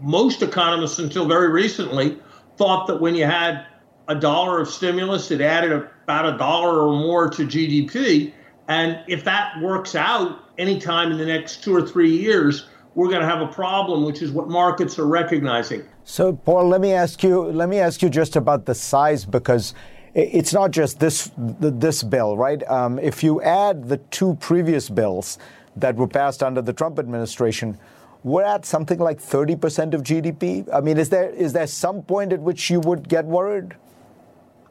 most 0.00 0.42
economists 0.42 0.98
until 0.98 1.26
very 1.26 1.48
recently 1.50 2.18
thought 2.56 2.86
that 2.86 3.00
when 3.00 3.14
you 3.14 3.24
had 3.24 3.66
a 4.10 4.14
dollar 4.14 4.60
of 4.60 4.68
stimulus, 4.68 5.30
it 5.30 5.40
added 5.40 5.70
about 5.70 6.34
a 6.34 6.36
dollar 6.36 6.80
or 6.80 6.98
more 6.98 7.30
to 7.30 7.46
GDP. 7.46 8.32
And 8.66 8.98
if 9.06 9.22
that 9.24 9.60
works 9.60 9.94
out 9.94 10.50
anytime 10.58 11.12
in 11.12 11.18
the 11.18 11.24
next 11.24 11.62
two 11.62 11.74
or 11.74 11.86
three 11.86 12.10
years, 12.10 12.66
we're 12.96 13.08
going 13.08 13.20
to 13.20 13.26
have 13.26 13.40
a 13.40 13.46
problem, 13.46 14.04
which 14.04 14.20
is 14.20 14.32
what 14.32 14.48
markets 14.48 14.98
are 14.98 15.06
recognizing. 15.06 15.84
So, 16.02 16.32
Paul, 16.32 16.66
let 16.66 16.80
me 16.80 16.92
ask 16.92 17.22
you. 17.22 17.44
Let 17.44 17.68
me 17.68 17.78
ask 17.78 18.02
you 18.02 18.10
just 18.10 18.34
about 18.34 18.66
the 18.66 18.74
size, 18.74 19.24
because 19.24 19.74
it's 20.14 20.52
not 20.52 20.72
just 20.72 20.98
this 20.98 21.30
this 21.36 22.02
bill, 22.02 22.36
right? 22.36 22.68
Um, 22.68 22.98
if 22.98 23.22
you 23.22 23.40
add 23.42 23.88
the 23.88 23.98
two 23.98 24.34
previous 24.40 24.90
bills 24.90 25.38
that 25.76 25.94
were 25.94 26.08
passed 26.08 26.42
under 26.42 26.60
the 26.60 26.72
Trump 26.72 26.98
administration, 26.98 27.78
we're 28.24 28.42
at 28.42 28.66
something 28.66 28.98
like 28.98 29.20
30% 29.20 29.94
of 29.94 30.02
GDP. 30.02 30.68
I 30.74 30.80
mean, 30.80 30.98
is 30.98 31.10
there 31.10 31.30
is 31.30 31.52
there 31.52 31.68
some 31.68 32.02
point 32.02 32.32
at 32.32 32.40
which 32.40 32.70
you 32.70 32.80
would 32.80 33.08
get 33.08 33.24
worried? 33.24 33.76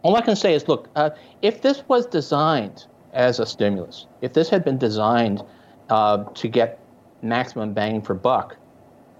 All 0.01 0.15
I 0.15 0.21
can 0.21 0.35
say 0.35 0.53
is, 0.53 0.67
look, 0.67 0.87
uh, 0.95 1.09
if 1.41 1.61
this 1.61 1.83
was 1.87 2.05
designed 2.05 2.85
as 3.13 3.39
a 3.39 3.45
stimulus, 3.45 4.07
if 4.21 4.33
this 4.33 4.49
had 4.49 4.63
been 4.63 4.77
designed 4.77 5.43
uh, 5.89 6.23
to 6.23 6.47
get 6.47 6.79
maximum 7.21 7.73
bang 7.73 8.01
for 8.01 8.13
buck, 8.13 8.55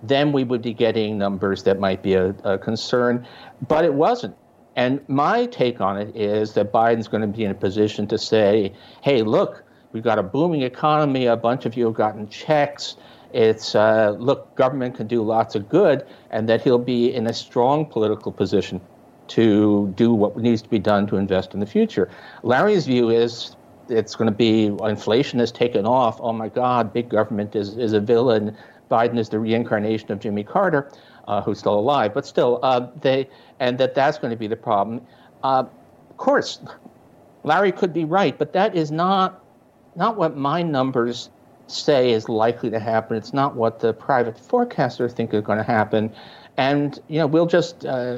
then 0.04 0.32
we 0.32 0.46
would 0.46 0.62
be 0.62 0.74
getting 0.74 1.18
numbers 1.18 1.64
that 1.64 1.80
might 1.80 2.02
be 2.02 2.14
a, 2.14 2.30
a 2.46 2.58
concern. 2.58 3.28
But 3.68 3.84
it 3.84 3.94
wasn't. 3.94 4.36
And 4.78 5.02
my 5.10 5.48
take 5.48 5.82
on 5.82 5.98
it 5.98 6.16
is 6.16 6.54
that 6.54 6.72
Biden's 6.72 7.10
going 7.10 7.22
to 7.22 7.28
be 7.28 7.44
in 7.44 7.52
a 7.52 7.56
position 7.56 8.08
to 8.08 8.18
say, 8.18 8.72
hey, 9.02 9.24
look, 9.24 9.64
we've 9.92 10.04
got 10.04 10.18
a 10.18 10.24
booming 10.24 10.62
economy. 10.62 11.26
A 11.26 11.36
bunch 11.36 11.66
of 11.66 11.76
you 11.76 11.86
have 11.86 11.96
gotten 11.96 12.30
checks. 12.30 12.96
It's, 13.34 13.76
uh, 13.76 14.16
look, 14.18 14.56
government 14.56 14.96
can 14.96 15.08
do 15.08 15.22
lots 15.22 15.56
of 15.56 15.68
good, 15.68 16.06
and 16.32 16.48
that 16.48 16.62
he'll 16.62 16.80
be 16.80 17.14
in 17.14 17.28
a 17.28 17.34
strong 17.34 17.86
political 17.86 18.32
position 18.32 18.80
to 19.30 19.94
do 19.96 20.14
what 20.14 20.38
needs 20.38 20.62
to 20.62 20.70
be 20.70 20.80
done 20.80 21.08
to 21.08 21.18
invest 21.18 21.54
in 21.54 21.60
the 21.60 21.66
future. 21.66 22.10
Larry's 22.44 22.86
view 22.86 23.10
is 23.10 23.56
it's 23.90 24.16
going 24.16 24.30
to 24.30 24.36
be 24.36 24.66
inflation 24.66 25.40
has 25.40 25.52
taken 25.52 25.86
off. 25.86 26.20
Oh 26.22 26.34
my 26.34 26.50
God, 26.50 26.94
big 26.94 27.10
government 27.10 27.56
is, 27.56 27.78
is 27.78 27.94
a 27.94 28.00
villain. 28.00 28.56
Biden 28.90 29.18
is 29.18 29.30
the 29.30 29.40
reincarnation 29.40 30.12
of 30.12 30.20
Jimmy 30.20 30.44
Carter, 30.44 30.92
uh, 31.28 31.42
who's 31.42 31.60
still 31.60 31.78
alive, 31.78 32.14
but 32.14 32.26
still, 32.26 32.60
uh, 32.64 32.88
they 33.02 33.30
and 33.60 33.78
that 33.78 33.94
that's 33.96 34.18
going 34.18 34.32
to 34.32 34.38
be 34.38 34.48
the 34.48 34.56
problem. 34.56 35.02
Uh, 35.44 35.64
of 36.10 36.18
course, 36.18 36.60
Larry 37.44 37.72
could 37.72 37.94
be 37.94 38.06
right, 38.06 38.38
but 38.38 38.54
that 38.54 38.76
is 38.76 38.92
not 38.92 39.44
not 39.96 40.18
what 40.18 40.36
my 40.36 40.64
numbers 40.64 41.30
say 41.68 42.12
is 42.12 42.28
likely 42.28 42.70
to 42.72 42.80
happen. 42.80 43.16
It's 43.16 43.34
not 43.34 43.56
what 43.56 43.80
the 43.80 43.94
private 43.94 44.38
forecasters 44.38 45.12
think 45.12 45.34
is 45.34 45.42
going 45.42 45.60
to 45.60 45.64
happen 45.64 46.12
and 46.60 47.00
you 47.08 47.20
know 47.20 47.26
we'll 47.26 47.46
just 47.46 47.86
uh, 47.86 48.18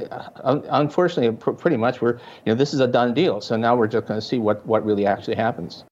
unfortunately 0.69 1.37
pr- 1.37 1.51
pretty 1.51 1.77
much 1.77 2.01
we're 2.01 2.13
you 2.13 2.47
know 2.47 2.55
this 2.55 2.73
is 2.73 2.79
a 2.79 2.87
done 2.87 3.13
deal 3.13 3.39
so 3.39 3.55
now 3.55 3.75
we're 3.75 3.87
just 3.87 4.07
going 4.07 4.19
to 4.19 4.25
see 4.25 4.39
what 4.39 4.65
what 4.65 4.83
really 4.83 5.05
actually 5.05 5.35
happens 5.35 5.83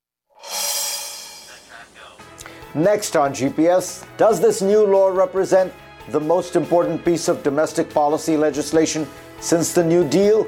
Next 2.75 3.15
on 3.15 3.33
GPS, 3.33 4.05
does 4.17 4.39
this 4.39 4.61
new 4.61 4.85
law 4.85 5.07
represent 5.07 5.73
the 6.09 6.19
most 6.19 6.55
important 6.55 7.03
piece 7.03 7.27
of 7.27 7.41
domestic 7.41 7.89
policy 7.91 8.37
legislation 8.37 9.07
since 9.39 9.73
the 9.73 9.83
New 9.83 10.07
Deal 10.07 10.47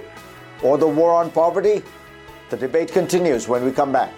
or 0.62 0.78
the 0.78 0.88
war 0.88 1.14
on 1.14 1.32
poverty? 1.32 1.82
The 2.52 2.58
debate 2.58 2.92
continues 2.92 3.48
when 3.48 3.66
we 3.66 3.72
come 3.72 3.92
back. 3.92 4.14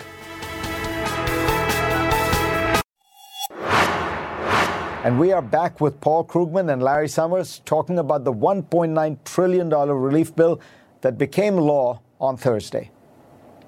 And 5.03 5.19
we 5.19 5.33
are 5.33 5.41
back 5.41 5.81
with 5.81 5.99
Paul 5.99 6.23
Krugman 6.23 6.71
and 6.71 6.81
Larry 6.81 7.09
Summers 7.09 7.61
talking 7.65 7.99
about 7.99 8.23
the 8.23 8.31
$1.9 8.31 9.17
trillion 9.25 9.69
relief 9.69 10.33
bill 10.33 10.61
that 11.01 11.17
became 11.17 11.57
law 11.57 11.99
on 12.21 12.37
Thursday. 12.37 12.89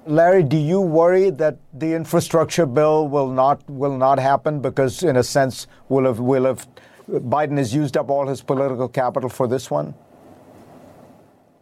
Larry, 0.05 0.43
do 0.43 0.55
you 0.55 0.79
worry 0.79 1.31
that 1.31 1.57
the 1.73 1.91
infrastructure 1.91 2.65
bill 2.65 3.09
will 3.09 3.29
not 3.29 3.69
will 3.69 3.97
not 3.97 4.17
happen 4.17 4.61
because, 4.61 5.03
in 5.03 5.17
a 5.17 5.23
sense, 5.23 5.67
will 5.89 6.05
have 6.05 6.21
will 6.21 6.45
have 6.45 6.69
Biden 7.09 7.57
has 7.57 7.73
used 7.75 7.97
up 7.97 8.09
all 8.09 8.27
his 8.27 8.41
political 8.41 8.87
capital 8.87 9.27
for 9.27 9.45
this 9.45 9.69
one? 9.69 9.93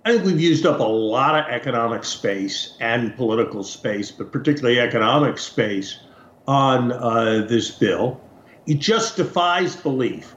I 0.06 0.12
think 0.12 0.26
we've 0.26 0.40
used 0.40 0.68
up 0.68 0.82
a 0.82 0.84
lot 0.84 1.34
of 1.34 1.52
economic 1.52 2.04
space 2.04 2.78
and 2.80 3.16
political 3.16 3.64
space, 3.64 4.12
but 4.12 4.32
particularly 4.32 4.80
economic 4.80 5.40
space 5.40 5.98
on 6.48 6.92
uh, 6.92 7.48
this 7.50 7.72
bill. 7.72 8.22
It 8.66 8.80
just 8.80 9.18
defies 9.18 9.76
belief 9.76 10.36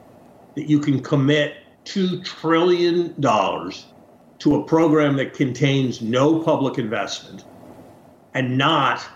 that 0.55 0.69
you 0.69 0.81
can 0.81 1.03
commit 1.03 1.59
$2 1.85 2.25
trillion 2.25 3.15
to 3.21 4.57
a 4.57 4.65
program 4.65 5.17
that 5.17 5.35
contains 5.35 6.03
no 6.03 6.41
public 6.41 6.79
investment 6.79 7.45
and 8.35 8.59
not 8.59 9.07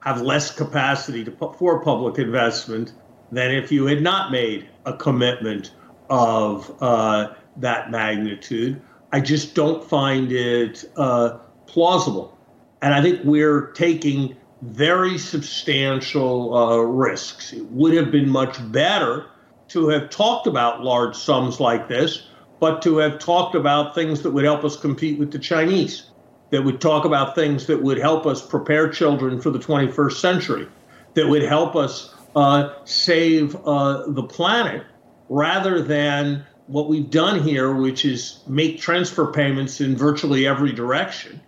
have 0.00 0.22
less 0.22 0.54
capacity 0.54 1.24
to, 1.24 1.30
for 1.58 1.82
public 1.82 2.18
investment 2.18 2.92
than 3.32 3.50
if 3.50 3.70
you 3.70 3.86
had 3.86 4.02
not 4.02 4.32
made 4.32 4.68
a 4.86 4.92
commitment 4.96 5.72
of 6.10 6.74
uh, 6.82 7.34
that 7.56 7.90
magnitude. 7.90 8.80
I 9.12 9.20
just 9.20 9.54
don't 9.54 9.82
find 9.82 10.32
it 10.32 10.84
uh, 10.96 11.38
plausible. 11.66 12.36
And 12.82 12.92
I 12.92 13.00
think 13.00 13.20
we're 13.24 13.72
taking 13.72 14.36
very 14.72 15.18
substantial 15.18 16.56
uh, 16.56 16.78
risks. 16.78 17.52
It 17.52 17.66
would 17.70 17.94
have 17.94 18.10
been 18.10 18.28
much 18.28 18.56
better 18.72 19.26
to 19.68 19.88
have 19.88 20.10
talked 20.10 20.46
about 20.46 20.82
large 20.82 21.16
sums 21.16 21.60
like 21.60 21.88
this, 21.88 22.26
but 22.60 22.80
to 22.82 22.98
have 22.98 23.18
talked 23.18 23.54
about 23.54 23.94
things 23.94 24.22
that 24.22 24.30
would 24.30 24.44
help 24.44 24.64
us 24.64 24.76
compete 24.76 25.18
with 25.18 25.32
the 25.32 25.38
Chinese, 25.38 26.10
that 26.50 26.62
would 26.62 26.80
talk 26.80 27.04
about 27.04 27.34
things 27.34 27.66
that 27.66 27.82
would 27.82 27.98
help 27.98 28.26
us 28.26 28.46
prepare 28.46 28.88
children 28.88 29.40
for 29.40 29.50
the 29.50 29.58
21st 29.58 30.12
century, 30.12 30.68
that 31.14 31.28
would 31.28 31.42
help 31.42 31.76
us 31.76 32.14
uh, 32.36 32.70
save 32.84 33.56
uh, 33.66 34.04
the 34.08 34.22
planet, 34.22 34.84
rather 35.28 35.82
than 35.82 36.44
what 36.66 36.88
we've 36.88 37.10
done 37.10 37.42
here, 37.42 37.74
which 37.74 38.04
is 38.04 38.40
make 38.46 38.80
transfer 38.80 39.30
payments 39.30 39.80
in 39.80 39.96
virtually 39.96 40.46
every 40.46 40.72
direction. 40.72 41.40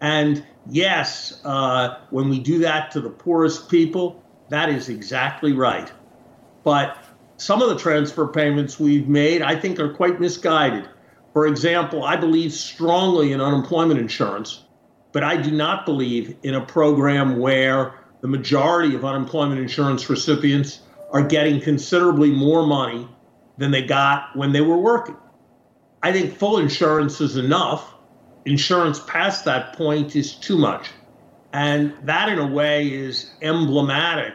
And 0.00 0.44
yes, 0.70 1.40
uh, 1.44 1.98
when 2.10 2.28
we 2.28 2.38
do 2.38 2.58
that 2.60 2.90
to 2.92 3.00
the 3.00 3.10
poorest 3.10 3.68
people, 3.68 4.22
that 4.48 4.68
is 4.68 4.88
exactly 4.88 5.52
right. 5.52 5.90
But 6.64 6.98
some 7.36 7.62
of 7.62 7.68
the 7.68 7.76
transfer 7.76 8.26
payments 8.26 8.80
we've 8.80 9.08
made, 9.08 9.42
I 9.42 9.56
think, 9.56 9.78
are 9.78 9.92
quite 9.92 10.20
misguided. 10.20 10.88
For 11.32 11.46
example, 11.46 12.02
I 12.02 12.16
believe 12.16 12.52
strongly 12.52 13.32
in 13.32 13.40
unemployment 13.40 14.00
insurance, 14.00 14.64
but 15.12 15.22
I 15.22 15.36
do 15.36 15.50
not 15.50 15.84
believe 15.84 16.36
in 16.42 16.54
a 16.54 16.64
program 16.64 17.38
where 17.38 17.94
the 18.22 18.28
majority 18.28 18.94
of 18.94 19.04
unemployment 19.04 19.60
insurance 19.60 20.08
recipients 20.08 20.80
are 21.12 21.22
getting 21.22 21.60
considerably 21.60 22.30
more 22.30 22.66
money 22.66 23.08
than 23.58 23.70
they 23.70 23.82
got 23.82 24.34
when 24.34 24.52
they 24.52 24.60
were 24.60 24.78
working. 24.78 25.16
I 26.02 26.12
think 26.12 26.36
full 26.36 26.58
insurance 26.58 27.20
is 27.20 27.36
enough. 27.36 27.94
Insurance 28.46 29.00
past 29.00 29.44
that 29.44 29.74
point 29.74 30.16
is 30.16 30.34
too 30.34 30.56
much. 30.56 30.88
And 31.52 31.92
that, 32.04 32.28
in 32.28 32.38
a 32.38 32.46
way, 32.46 32.86
is 32.86 33.32
emblematic 33.42 34.34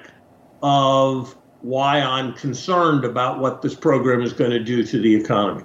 of 0.61 1.35
why 1.61 1.99
I'm 2.01 2.33
concerned 2.33 3.05
about 3.05 3.39
what 3.39 3.61
this 3.61 3.75
program 3.75 4.21
is 4.21 4.33
going 4.33 4.51
to 4.51 4.63
do 4.63 4.83
to 4.83 4.99
the 4.99 5.15
economy. 5.15 5.63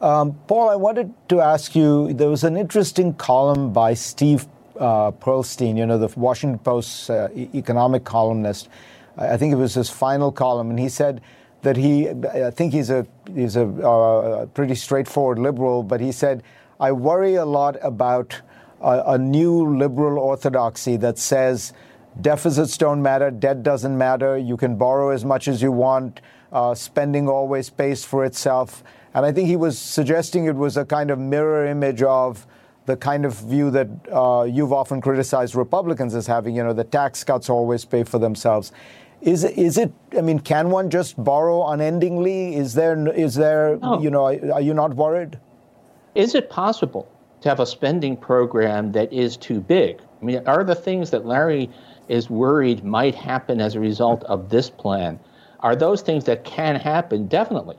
Um, 0.00 0.38
Paul, 0.46 0.68
I 0.68 0.76
wanted 0.76 1.14
to 1.30 1.40
ask 1.40 1.74
you 1.74 2.12
there 2.12 2.28
was 2.28 2.44
an 2.44 2.56
interesting 2.56 3.14
column 3.14 3.72
by 3.72 3.94
Steve 3.94 4.46
uh, 4.78 5.10
Pearlstein, 5.12 5.76
you 5.76 5.86
know, 5.86 5.98
the 5.98 6.12
Washington 6.18 6.58
Post 6.58 7.08
uh, 7.08 7.28
economic 7.34 8.04
columnist. 8.04 8.68
I 9.16 9.36
think 9.38 9.52
it 9.52 9.56
was 9.56 9.74
his 9.74 9.88
final 9.88 10.30
column, 10.30 10.68
and 10.68 10.78
he 10.78 10.90
said 10.90 11.22
that 11.62 11.76
he, 11.76 12.10
I 12.10 12.50
think 12.50 12.74
he's 12.74 12.90
a 12.90 13.06
he's 13.34 13.56
a 13.56 13.64
uh, 13.66 14.46
pretty 14.46 14.74
straightforward 14.74 15.38
liberal, 15.38 15.82
but 15.82 16.00
he 16.00 16.12
said, 16.12 16.42
I 16.78 16.92
worry 16.92 17.36
a 17.36 17.44
lot 17.44 17.76
about 17.82 18.40
a, 18.80 19.02
a 19.06 19.18
new 19.18 19.76
liberal 19.76 20.18
orthodoxy 20.18 20.96
that 20.98 21.18
says 21.18 21.72
deficits 22.20 22.76
don't 22.76 23.02
matter, 23.02 23.30
debt 23.30 23.62
doesn't 23.62 23.96
matter, 23.96 24.36
you 24.36 24.56
can 24.56 24.76
borrow 24.76 25.10
as 25.10 25.24
much 25.24 25.48
as 25.48 25.62
you 25.62 25.72
want, 25.72 26.20
uh, 26.52 26.74
spending 26.74 27.28
always 27.28 27.70
pays 27.70 28.04
for 28.04 28.24
itself. 28.24 28.82
And 29.14 29.24
I 29.24 29.32
think 29.32 29.48
he 29.48 29.56
was 29.56 29.78
suggesting 29.78 30.44
it 30.44 30.56
was 30.56 30.76
a 30.76 30.84
kind 30.84 31.10
of 31.10 31.18
mirror 31.18 31.66
image 31.66 32.02
of 32.02 32.46
the 32.84 32.96
kind 32.96 33.24
of 33.24 33.34
view 33.34 33.70
that 33.70 33.88
uh, 34.12 34.44
you've 34.44 34.72
often 34.72 35.00
criticized 35.00 35.54
Republicans 35.54 36.14
as 36.14 36.26
having, 36.26 36.54
you 36.54 36.62
know, 36.62 36.72
the 36.72 36.84
tax 36.84 37.24
cuts 37.24 37.50
always 37.50 37.84
pay 37.84 38.04
for 38.04 38.18
themselves. 38.18 38.72
Is 39.22 39.44
is 39.44 39.78
it? 39.78 39.92
I 40.16 40.20
mean, 40.20 40.38
can 40.38 40.70
one 40.70 40.90
just 40.90 41.22
borrow 41.22 41.66
unendingly? 41.68 42.54
Is 42.54 42.74
there 42.74 43.08
is 43.08 43.34
there? 43.34 43.78
You 43.98 44.10
know, 44.10 44.26
are 44.26 44.60
you 44.60 44.74
not 44.74 44.94
worried? 44.94 45.40
Is 46.16 46.34
it 46.34 46.48
possible 46.48 47.06
to 47.42 47.48
have 47.50 47.60
a 47.60 47.66
spending 47.66 48.16
program 48.16 48.92
that 48.92 49.12
is 49.12 49.36
too 49.36 49.60
big? 49.60 50.00
I 50.00 50.24
mean, 50.24 50.42
are 50.46 50.64
the 50.64 50.74
things 50.74 51.10
that 51.10 51.26
Larry 51.26 51.68
is 52.08 52.30
worried 52.30 52.82
might 52.82 53.14
happen 53.14 53.60
as 53.60 53.74
a 53.74 53.80
result 53.80 54.24
of 54.24 54.48
this 54.48 54.70
plan? 54.70 55.20
Are 55.60 55.76
those 55.76 56.00
things 56.00 56.24
that 56.24 56.42
can 56.42 56.76
happen? 56.76 57.26
Definitely. 57.26 57.76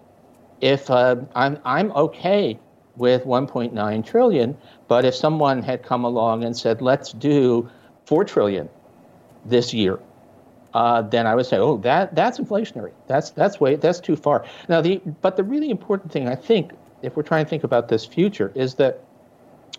If 0.62 0.92
uh, 0.92 1.16
I'm 1.34 1.58
I'm 1.66 1.92
okay 1.94 2.60
with 2.96 3.26
1.9 3.26 4.06
trillion, 4.06 4.56
but 4.88 5.04
if 5.04 5.16
someone 5.16 5.64
had 5.64 5.82
come 5.82 6.04
along 6.04 6.44
and 6.44 6.56
said, 6.56 6.80
"Let's 6.80 7.14
do 7.14 7.68
4 8.06 8.24
trillion 8.24 8.70
this 9.46 9.74
year," 9.74 10.00
uh, 10.76 11.02
then 11.02 11.26
I 11.26 11.34
would 11.34 11.48
say, 11.48 11.58
oh, 11.58 11.78
that 11.78 12.14
that's 12.14 12.40
inflationary. 12.40 12.92
That's 13.08 13.32
that's 13.32 13.60
way 13.60 13.78
that's 13.78 14.00
too 14.00 14.16
far. 14.16 14.46
Now 14.70 14.82
the 14.82 15.02
but 15.22 15.38
the 15.38 15.44
really 15.44 15.72
important 15.72 16.12
thing 16.12 16.28
I 16.28 16.36
think, 16.36 16.74
if 17.02 17.16
we're 17.16 17.24
trying 17.24 17.46
to 17.46 17.50
think 17.50 17.64
about 17.64 17.88
this 17.88 18.06
future, 18.06 18.52
is 18.56 18.76
that 18.76 19.04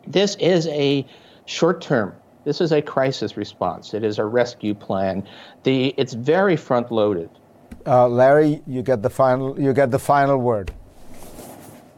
this 0.07 0.37
is 0.37 0.66
a 0.68 1.07
short 1.46 1.81
term. 1.81 2.14
This 2.44 2.61
is 2.61 2.72
a 2.72 2.81
crisis 2.81 3.37
response. 3.37 3.94
It 3.94 4.04
is 4.04 4.18
a 4.18 4.24
rescue 4.24 4.74
plan. 4.74 5.26
The 5.64 5.94
it's 5.96 6.14
very 6.14 6.57
front 6.57 6.90
loaded. 6.90 7.31
Uh, 7.87 8.09
Larry, 8.09 8.62
you 8.66 8.83
get 8.83 9.02
the 9.02 9.11
final 9.11 9.61
you 9.61 9.72
get 9.72 9.90
the 9.90 9.98
final 9.98 10.38
word. 10.38 10.72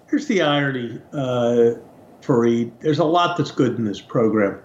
Here's 0.09 0.26
the 0.26 0.42
irony, 0.42 1.00
uh, 1.12 1.74
Fareed. 2.20 2.72
There's 2.80 2.98
a 2.98 3.04
lot 3.04 3.37
that's 3.37 3.52
good 3.52 3.76
in 3.76 3.85
this 3.85 4.00
program, 4.00 4.61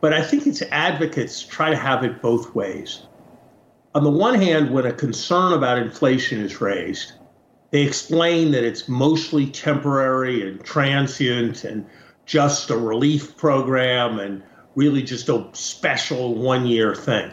but 0.00 0.12
I 0.12 0.22
think 0.22 0.46
its 0.46 0.62
advocates 0.70 1.42
try 1.42 1.70
to 1.70 1.76
have 1.76 2.04
it 2.04 2.22
both 2.22 2.54
ways 2.54 3.02
on 3.94 4.04
the 4.04 4.10
one 4.10 4.34
hand, 4.34 4.70
when 4.70 4.86
a 4.86 4.92
concern 4.92 5.52
about 5.52 5.78
inflation 5.78 6.40
is 6.40 6.60
raised, 6.60 7.14
they 7.70 7.82
explain 7.82 8.50
that 8.52 8.64
it's 8.64 8.88
mostly 8.88 9.46
temporary 9.46 10.46
and 10.48 10.64
transient 10.64 11.64
and 11.64 11.86
just 12.24 12.70
a 12.70 12.76
relief 12.76 13.36
program 13.36 14.18
and 14.18 14.42
really 14.74 15.02
just 15.02 15.28
a 15.28 15.46
special 15.52 16.34
one 16.34 16.66
year 16.66 16.94
thing. 16.94 17.30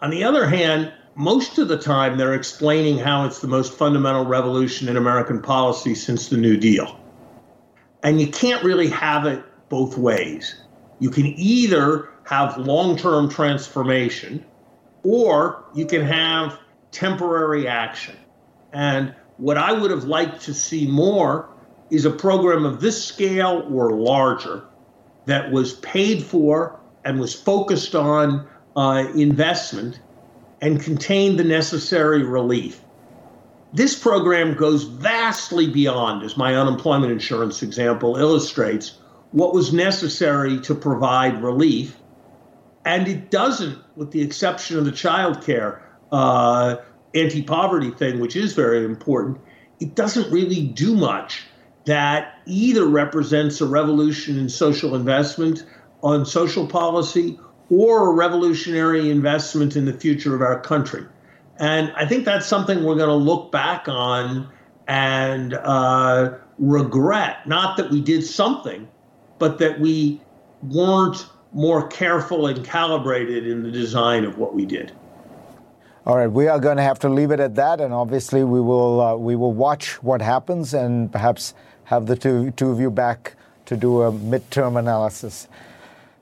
On 0.00 0.10
the 0.10 0.24
other 0.24 0.46
hand, 0.46 0.92
most 1.14 1.58
of 1.58 1.68
the 1.68 1.76
time 1.76 2.16
they're 2.16 2.34
explaining 2.34 2.98
how 2.98 3.26
it's 3.26 3.40
the 3.40 3.48
most 3.48 3.72
fundamental 3.76 4.24
revolution 4.24 4.88
in 4.88 4.96
American 4.96 5.42
policy 5.42 5.94
since 5.94 6.28
the 6.28 6.36
New 6.36 6.56
Deal. 6.56 6.98
And 8.04 8.20
you 8.20 8.28
can't 8.28 8.62
really 8.62 8.88
have 8.88 9.26
it 9.26 9.42
both 9.68 9.98
ways. 9.98 10.54
You 11.00 11.10
can 11.10 11.26
either 11.26 12.08
have 12.24 12.56
long 12.56 12.96
term 12.96 13.28
transformation, 13.28 14.44
or 15.02 15.64
you 15.74 15.86
can 15.86 16.02
have 16.02 16.58
temporary 16.92 17.66
action. 17.66 18.16
And 18.72 19.14
what 19.36 19.56
I 19.56 19.72
would 19.72 19.90
have 19.90 20.04
liked 20.04 20.42
to 20.42 20.54
see 20.54 20.86
more 20.86 21.48
is 21.90 22.04
a 22.04 22.10
program 22.10 22.64
of 22.64 22.80
this 22.80 23.02
scale 23.02 23.66
or 23.72 23.92
larger 23.92 24.64
that 25.26 25.50
was 25.50 25.74
paid 25.74 26.22
for 26.22 26.78
and 27.04 27.18
was 27.18 27.34
focused 27.34 27.94
on 27.94 28.46
uh, 28.76 29.04
investment 29.14 30.00
and 30.60 30.82
contained 30.82 31.38
the 31.38 31.44
necessary 31.44 32.22
relief. 32.22 32.80
This 33.72 33.98
program 33.98 34.54
goes 34.54 34.84
vastly 34.84 35.68
beyond, 35.68 36.22
as 36.22 36.36
my 36.36 36.54
unemployment 36.54 37.12
insurance 37.12 37.62
example 37.62 38.16
illustrates, 38.16 38.98
what 39.30 39.52
was 39.52 39.72
necessary 39.72 40.58
to 40.60 40.74
provide 40.74 41.42
relief 41.42 41.96
and 42.88 43.06
it 43.06 43.30
doesn't, 43.30 43.78
with 43.96 44.12
the 44.12 44.22
exception 44.22 44.78
of 44.78 44.86
the 44.86 44.92
child 44.92 45.44
care, 45.44 45.82
uh, 46.10 46.76
anti 47.14 47.42
poverty 47.42 47.90
thing, 47.90 48.20
which 48.20 48.36
is 48.36 48.52
very 48.52 48.84
important, 48.84 49.38
it 49.80 49.94
doesn't 49.94 50.30
really 50.32 50.66
do 50.66 50.94
much 50.94 51.46
that 51.84 52.34
either 52.46 52.86
represents 52.86 53.60
a 53.60 53.66
revolution 53.66 54.38
in 54.38 54.48
social 54.48 54.94
investment 54.94 55.64
on 56.02 56.26
social 56.26 56.66
policy 56.66 57.38
or 57.70 58.10
a 58.10 58.12
revolutionary 58.12 59.10
investment 59.10 59.76
in 59.76 59.84
the 59.84 59.92
future 59.92 60.34
of 60.34 60.42
our 60.42 60.60
country. 60.60 61.04
And 61.58 61.92
I 61.96 62.06
think 62.06 62.24
that's 62.24 62.46
something 62.46 62.84
we're 62.84 62.96
going 62.96 63.08
to 63.08 63.14
look 63.14 63.50
back 63.50 63.88
on 63.88 64.48
and 64.86 65.54
uh, 65.54 66.34
regret. 66.58 67.46
Not 67.46 67.76
that 67.76 67.90
we 67.90 68.00
did 68.00 68.24
something, 68.24 68.88
but 69.38 69.58
that 69.58 69.80
we 69.80 70.20
weren't 70.62 71.26
more 71.52 71.86
careful 71.88 72.46
and 72.46 72.64
calibrated 72.64 73.46
in 73.46 73.62
the 73.62 73.70
design 73.70 74.24
of 74.24 74.38
what 74.38 74.54
we 74.54 74.66
did. 74.66 74.92
All 76.08 76.16
right, 76.16 76.26
we 76.26 76.48
are 76.48 76.58
going 76.58 76.78
to 76.78 76.82
have 76.82 76.98
to 77.00 77.08
leave 77.10 77.32
it 77.32 77.38
at 77.38 77.54
that, 77.56 77.82
and 77.82 77.92
obviously 77.92 78.42
we 78.42 78.62
will 78.62 78.98
uh, 78.98 79.14
we 79.14 79.36
will 79.36 79.52
watch 79.52 80.02
what 80.02 80.22
happens 80.22 80.72
and 80.72 81.12
perhaps 81.12 81.52
have 81.84 82.06
the 82.06 82.16
two 82.16 82.50
two 82.52 82.70
of 82.70 82.80
you 82.80 82.90
back 82.90 83.36
to 83.66 83.76
do 83.76 84.00
a 84.00 84.10
midterm 84.10 84.78
analysis. 84.78 85.48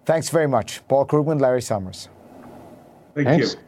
Thanks 0.04 0.28
very 0.28 0.48
much, 0.48 0.80
Paul 0.88 1.06
Krugman, 1.06 1.40
Larry 1.40 1.62
Summers. 1.62 2.08
Thank 3.14 3.28
Thanks. 3.28 3.54
you. 3.54 3.60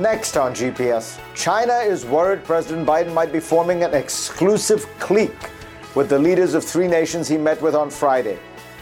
Next 0.00 0.36
on 0.36 0.54
GPS, 0.54 1.18
China 1.34 1.78
is 1.78 2.06
worried 2.06 2.44
President 2.44 2.86
Biden 2.86 3.12
might 3.12 3.32
be 3.32 3.40
forming 3.40 3.82
an 3.82 3.94
exclusive 3.94 4.86
clique 5.00 5.50
with 5.96 6.08
the 6.08 6.20
leaders 6.20 6.54
of 6.54 6.62
three 6.62 6.86
nations 6.86 7.26
he 7.26 7.36
met 7.36 7.60
with 7.60 7.74
on 7.74 7.90
Friday. 7.90 8.38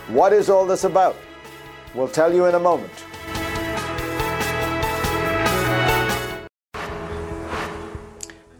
What 0.08 0.34
is 0.34 0.50
all 0.50 0.66
this 0.66 0.84
about? 0.84 1.16
We'll 1.94 2.06
tell 2.06 2.34
you 2.34 2.44
in 2.44 2.54
a 2.54 2.60
moment. 2.60 2.92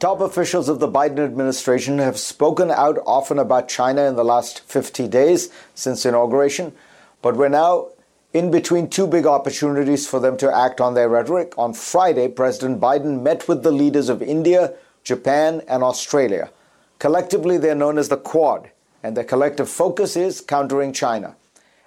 Top 0.00 0.22
officials 0.22 0.70
of 0.70 0.80
the 0.80 0.88
Biden 0.88 1.18
administration 1.18 1.98
have 1.98 2.18
spoken 2.18 2.70
out 2.70 2.96
often 3.04 3.38
about 3.38 3.68
China 3.68 4.04
in 4.04 4.16
the 4.16 4.24
last 4.24 4.60
50 4.60 5.06
days 5.08 5.50
since 5.74 6.06
inauguration, 6.06 6.72
but 7.20 7.36
we're 7.36 7.50
now 7.50 7.88
in 8.32 8.50
between 8.50 8.88
two 8.88 9.06
big 9.06 9.26
opportunities 9.26 10.08
for 10.08 10.18
them 10.18 10.38
to 10.38 10.50
act 10.50 10.80
on 10.80 10.94
their 10.94 11.10
rhetoric. 11.10 11.52
On 11.58 11.74
Friday, 11.74 12.28
President 12.28 12.80
Biden 12.80 13.20
met 13.20 13.46
with 13.46 13.62
the 13.62 13.70
leaders 13.70 14.08
of 14.08 14.22
India, 14.22 14.72
Japan, 15.04 15.60
and 15.68 15.82
Australia. 15.82 16.50
Collectively, 16.98 17.58
they're 17.58 17.74
known 17.74 17.98
as 17.98 18.08
the 18.08 18.16
Quad, 18.16 18.70
and 19.02 19.14
their 19.14 19.24
collective 19.24 19.68
focus 19.68 20.16
is 20.16 20.40
countering 20.40 20.94
China. 20.94 21.36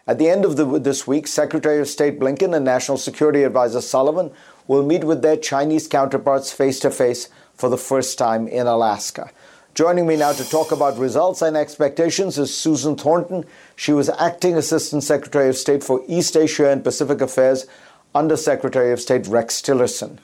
At 0.05 0.19
the 0.19 0.29
end 0.29 0.45
of 0.45 0.55
the, 0.55 0.65
this 0.77 1.07
week, 1.07 1.25
Secretary 1.25 1.79
of 1.79 1.87
State 1.87 2.19
Blinken 2.19 2.55
and 2.55 2.63
National 2.63 2.99
Security 2.99 3.41
Advisor 3.41 3.81
Sullivan 3.81 4.31
will 4.67 4.85
meet 4.85 5.03
with 5.03 5.23
their 5.23 5.37
Chinese 5.37 5.87
counterparts 5.87 6.51
face 6.51 6.79
to 6.81 6.91
face 6.91 7.29
for 7.63 7.69
the 7.69 7.77
first 7.77 8.17
time 8.17 8.45
in 8.45 8.67
Alaska. 8.67 9.31
Joining 9.73 10.05
me 10.05 10.17
now 10.17 10.33
to 10.33 10.49
talk 10.49 10.73
about 10.73 10.97
results 10.97 11.41
and 11.41 11.55
expectations 11.55 12.37
is 12.37 12.53
Susan 12.53 12.97
Thornton. 12.97 13.45
She 13.77 13.93
was 13.93 14.09
acting 14.09 14.57
Assistant 14.57 15.01
Secretary 15.01 15.47
of 15.47 15.55
State 15.55 15.81
for 15.81 16.03
East 16.05 16.35
Asia 16.35 16.69
and 16.69 16.83
Pacific 16.83 17.21
Affairs 17.21 17.65
under 18.13 18.35
Secretary 18.35 18.91
of 18.91 18.99
State 18.99 19.27
Rex 19.27 19.61
Tillerson. 19.61 20.17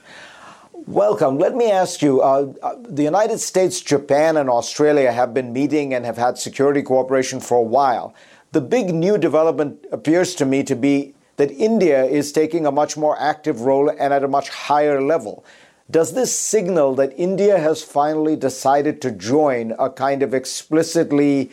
Welcome. 0.85 1.37
Let 1.37 1.55
me 1.55 1.71
ask 1.71 2.01
you 2.01 2.19
uh, 2.21 2.51
uh, 2.61 2.75
the 2.83 3.03
United 3.03 3.37
States, 3.37 3.79
Japan, 3.79 4.35
and 4.35 4.49
Australia 4.49 5.09
have 5.13 5.33
been 5.33 5.53
meeting 5.53 5.93
and 5.93 6.05
have 6.05 6.17
had 6.17 6.37
security 6.37 6.81
cooperation 6.81 7.39
for 7.39 7.59
a 7.59 7.69
while. 7.77 8.13
The 8.51 8.59
big 8.59 8.93
new 8.93 9.17
development 9.17 9.85
appears 9.93 10.35
to 10.35 10.45
me 10.45 10.63
to 10.63 10.75
be 10.75 11.13
that 11.37 11.51
India 11.51 12.03
is 12.03 12.33
taking 12.33 12.65
a 12.65 12.71
much 12.71 12.97
more 12.97 13.17
active 13.17 13.61
role 13.61 13.89
and 13.89 14.13
at 14.13 14.25
a 14.25 14.27
much 14.27 14.49
higher 14.49 15.01
level. 15.01 15.45
Does 15.91 16.13
this 16.13 16.37
signal 16.37 16.93
that 16.95 17.13
India 17.17 17.57
has 17.57 17.81
finally 17.81 18.35
decided 18.35 19.01
to 19.01 19.11
join 19.11 19.73
a 19.79 19.89
kind 19.89 20.21
of 20.21 20.35
explicitly 20.35 21.49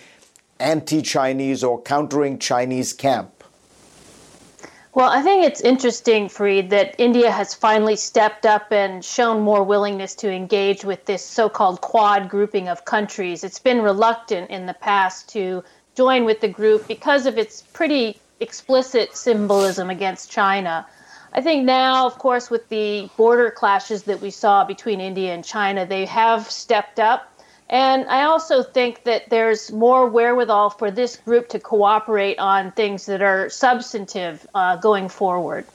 anti 0.61 1.01
Chinese 1.01 1.65
or 1.65 1.81
countering 1.81 2.39
Chinese 2.39 2.93
camp? 2.93 3.43
Well, 4.93 5.09
I 5.09 5.23
think 5.23 5.45
it's 5.45 5.63
interesting, 5.63 6.29
Fareed, 6.29 6.69
that 6.69 6.95
India 6.99 7.31
has 7.31 7.55
finally 7.55 7.97
stepped 7.97 8.45
up 8.45 8.73
and 8.73 9.03
shown 9.03 9.41
more 9.41 9.63
willingness 9.63 10.15
to 10.17 10.31
engage 10.31 10.85
with 10.85 11.07
this 11.07 11.25
so 11.25 11.49
called 11.49 11.81
Quad 11.81 12.29
grouping 12.29 12.69
of 12.69 12.85
countries. 12.85 13.43
It's 13.43 13.59
been 13.59 13.81
reluctant 13.81 14.51
in 14.51 14.67
the 14.67 14.75
past 14.75 15.31
to 15.31 15.65
join 15.95 16.27
with 16.27 16.41
the 16.41 16.49
group 16.49 16.87
because 16.89 17.25
of 17.25 17.39
its 17.39 17.63
pretty 17.73 18.19
explicit 18.41 19.17
symbolism 19.17 19.89
against 19.89 20.31
China. 20.31 20.87
I 21.33 21.41
think 21.43 21.65
now, 21.65 22.07
of 22.07 22.19
course, 22.19 22.51
with 22.51 22.69
the 22.69 23.11
border 23.17 23.51
clashes 23.51 24.05
that 24.05 24.21
we 24.21 24.31
saw 24.31 24.65
between 24.65 25.01
India 25.01 25.35
and 25.35 25.45
China, 25.45 25.85
they 25.85 26.07
have 26.07 26.51
stepped 26.51 26.99
up. 26.99 27.33
And 27.69 28.07
I 28.09 28.23
also 28.25 28.63
think 28.63 29.05
that 29.05 29.29
there's 29.29 29.73
more 29.73 30.09
wherewithal 30.09 30.71
for 30.71 30.91
this 30.91 31.17
group 31.17 31.49
to 31.49 31.59
cooperate 31.59 32.39
on 32.39 32.71
things 32.73 33.07
that 33.07 33.23
are 33.23 33.51
substantive 33.51 34.47
uh, 34.55 34.77
going 34.77 35.09
forward. 35.09 35.67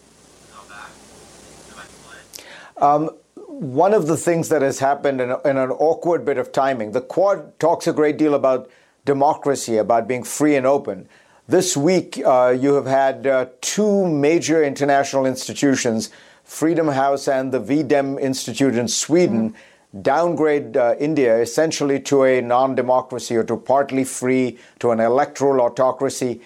Um, 2.78 3.10
one 3.36 3.94
of 3.94 4.08
the 4.08 4.18
things 4.18 4.50
that 4.50 4.62
has 4.64 4.80
happened 4.80 5.22
in, 5.22 5.30
a, 5.30 5.40
in, 5.42 5.58
an 5.58 5.70
awkward 5.70 6.26
bit 6.26 6.38
of 6.38 6.52
timing, 6.52 6.94
the 6.94 7.02
Quad 7.02 7.60
talks 7.60 7.86
a 7.86 7.94
great 7.94 8.18
deal 8.18 8.34
about 8.34 8.70
democracy, 9.06 9.78
about 9.78 10.08
being 10.08 10.24
free 10.24 10.56
and 10.56 10.66
open. 10.66 11.08
This 11.52 11.76
week, 11.76 12.18
uh, 12.26 12.56
you 12.58 12.76
have 12.76 12.86
had 12.86 13.28
uh, 13.28 13.48
two 13.60 14.08
major 14.08 14.64
international 14.64 15.26
institutions, 15.26 16.10
Freedom 16.46 16.88
House 16.88 17.28
and 17.28 17.52
the 17.52 17.60
V-Dem 17.60 18.18
Institute 18.20 18.78
in 18.78 18.88
Sweden, 18.88 19.50
mm-hmm. 19.50 20.02
downgrade 20.02 20.78
uh, 20.78 20.96
India 20.98 21.42
essentially 21.42 22.00
to 22.04 22.24
a 22.24 22.40
non 22.40 22.74
democracy 22.74 23.36
or 23.36 23.44
to 23.44 23.58
partly 23.58 24.06
free, 24.06 24.60
to 24.80 24.92
an 24.92 25.02
electoral 25.02 25.60
autocracy. 25.60 26.40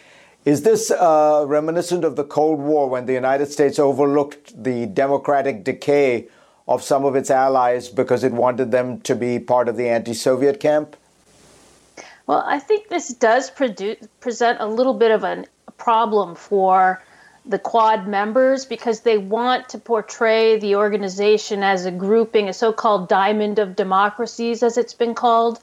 Is 0.44 0.64
this 0.64 0.90
uh, 0.90 1.44
reminiscent 1.48 2.04
of 2.04 2.16
the 2.16 2.24
Cold 2.24 2.60
War 2.60 2.90
when 2.90 3.06
the 3.06 3.14
United 3.14 3.52
States 3.52 3.78
overlooked 3.78 4.64
the 4.64 4.88
democratic 4.88 5.64
decay 5.64 6.30
of 6.68 6.82
some 6.82 7.06
of 7.06 7.16
its 7.16 7.30
allies 7.30 7.90
because 7.90 8.24
it 8.24 8.34
wanted 8.34 8.72
them 8.72 9.02
to 9.02 9.14
be 9.14 9.38
part 9.38 9.70
of 9.70 9.78
the 9.78 9.88
anti 9.88 10.16
Soviet 10.16 10.60
camp? 10.60 10.96
Well, 12.28 12.44
I 12.46 12.60
think 12.60 12.88
this 12.90 13.10
does 13.10 13.52
present 13.52 14.60
a 14.60 14.66
little 14.66 14.96
bit 14.96 15.12
of 15.12 15.24
a 15.24 15.46
problem 15.78 16.36
for 16.36 17.04
the 17.46 17.60
Quad 17.60 18.08
members 18.08 18.66
because 18.66 19.02
they 19.02 19.20
want 19.20 19.70
to 19.70 19.78
portray 19.78 20.58
the 20.58 20.76
organization 20.76 21.62
as 21.62 21.86
a 21.86 21.92
grouping, 21.92 22.50
a 22.50 22.54
so 22.54 22.74
called 22.74 23.08
diamond 23.08 23.60
of 23.60 23.76
democracies, 23.76 24.64
as 24.64 24.78
it's 24.78 24.96
been 24.96 25.14
called. 25.14 25.60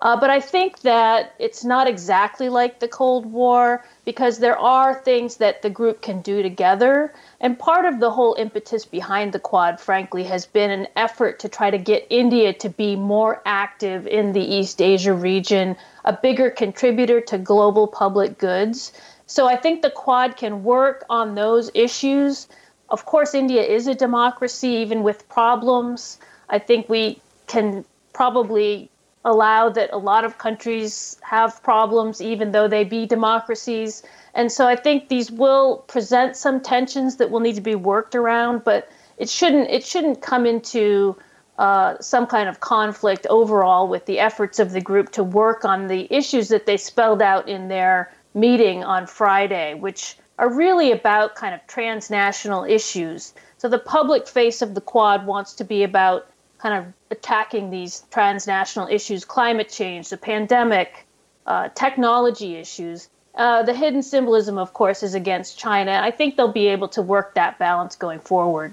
Uh, 0.00 0.18
but 0.18 0.28
I 0.28 0.40
think 0.40 0.80
that 0.80 1.34
it's 1.38 1.64
not 1.64 1.86
exactly 1.86 2.48
like 2.48 2.80
the 2.80 2.88
Cold 2.88 3.26
War 3.26 3.84
because 4.04 4.38
there 4.38 4.58
are 4.58 4.94
things 4.94 5.36
that 5.36 5.62
the 5.62 5.70
group 5.70 6.02
can 6.02 6.20
do 6.20 6.42
together. 6.42 7.14
And 7.40 7.58
part 7.58 7.86
of 7.86 8.00
the 8.00 8.10
whole 8.10 8.34
impetus 8.34 8.84
behind 8.84 9.32
the 9.32 9.38
Quad, 9.38 9.80
frankly, 9.80 10.24
has 10.24 10.46
been 10.46 10.70
an 10.70 10.88
effort 10.96 11.38
to 11.40 11.48
try 11.48 11.70
to 11.70 11.78
get 11.78 12.06
India 12.10 12.52
to 12.54 12.68
be 12.68 12.96
more 12.96 13.40
active 13.46 14.06
in 14.06 14.32
the 14.32 14.42
East 14.42 14.82
Asia 14.82 15.14
region, 15.14 15.76
a 16.04 16.12
bigger 16.12 16.50
contributor 16.50 17.20
to 17.20 17.38
global 17.38 17.86
public 17.86 18.36
goods. 18.36 18.92
So 19.26 19.46
I 19.46 19.56
think 19.56 19.80
the 19.80 19.90
Quad 19.90 20.36
can 20.36 20.64
work 20.64 21.04
on 21.08 21.34
those 21.34 21.70
issues. 21.72 22.48
Of 22.90 23.06
course, 23.06 23.32
India 23.32 23.62
is 23.62 23.86
a 23.86 23.94
democracy, 23.94 24.68
even 24.68 25.02
with 25.02 25.28
problems. 25.28 26.18
I 26.50 26.58
think 26.58 26.88
we 26.88 27.20
can 27.46 27.84
probably 28.12 28.90
allow 29.24 29.68
that 29.70 29.90
a 29.92 29.98
lot 29.98 30.24
of 30.24 30.38
countries 30.38 31.16
have 31.22 31.62
problems, 31.62 32.20
even 32.20 32.52
though 32.52 32.68
they 32.68 32.84
be 32.84 33.06
democracies. 33.06 34.02
And 34.34 34.50
so 34.52 34.66
I 34.66 34.76
think 34.76 35.08
these 35.08 35.30
will 35.30 35.78
present 35.88 36.36
some 36.36 36.60
tensions 36.60 37.16
that 37.16 37.30
will 37.30 37.40
need 37.40 37.54
to 37.54 37.60
be 37.60 37.74
worked 37.74 38.14
around, 38.14 38.64
but 38.64 38.90
it 39.16 39.28
shouldn't 39.28 39.70
it 39.70 39.84
shouldn't 39.84 40.20
come 40.20 40.44
into 40.44 41.16
uh, 41.58 41.96
some 42.00 42.26
kind 42.26 42.48
of 42.48 42.60
conflict 42.60 43.26
overall 43.30 43.86
with 43.86 44.06
the 44.06 44.18
efforts 44.18 44.58
of 44.58 44.72
the 44.72 44.80
group 44.80 45.10
to 45.12 45.22
work 45.22 45.64
on 45.64 45.86
the 45.86 46.12
issues 46.12 46.48
that 46.48 46.66
they 46.66 46.76
spelled 46.76 47.22
out 47.22 47.48
in 47.48 47.68
their 47.68 48.12
meeting 48.34 48.82
on 48.82 49.06
Friday, 49.06 49.74
which 49.74 50.16
are 50.38 50.52
really 50.52 50.90
about 50.90 51.36
kind 51.36 51.54
of 51.54 51.64
transnational 51.68 52.64
issues. 52.64 53.34
So 53.58 53.68
the 53.68 53.78
public 53.78 54.26
face 54.26 54.62
of 54.62 54.74
the 54.74 54.80
Quad 54.80 55.26
wants 55.26 55.54
to 55.54 55.64
be 55.64 55.84
about 55.84 56.26
kind 56.64 56.86
of 56.86 56.94
attacking 57.10 57.68
these 57.68 58.04
transnational 58.10 58.88
issues 58.88 59.22
climate 59.26 59.68
change, 59.68 60.08
the 60.08 60.16
pandemic, 60.16 61.06
uh, 61.46 61.68
technology 61.74 62.56
issues. 62.56 63.10
Uh, 63.34 63.62
the 63.62 63.74
hidden 63.74 64.02
symbolism, 64.02 64.56
of 64.56 64.72
course, 64.72 65.02
is 65.02 65.14
against 65.14 65.58
China. 65.58 66.00
I 66.02 66.10
think 66.10 66.36
they'll 66.36 66.52
be 66.52 66.68
able 66.68 66.88
to 66.88 67.02
work 67.02 67.34
that 67.34 67.58
balance 67.58 67.96
going 67.96 68.20
forward. 68.20 68.72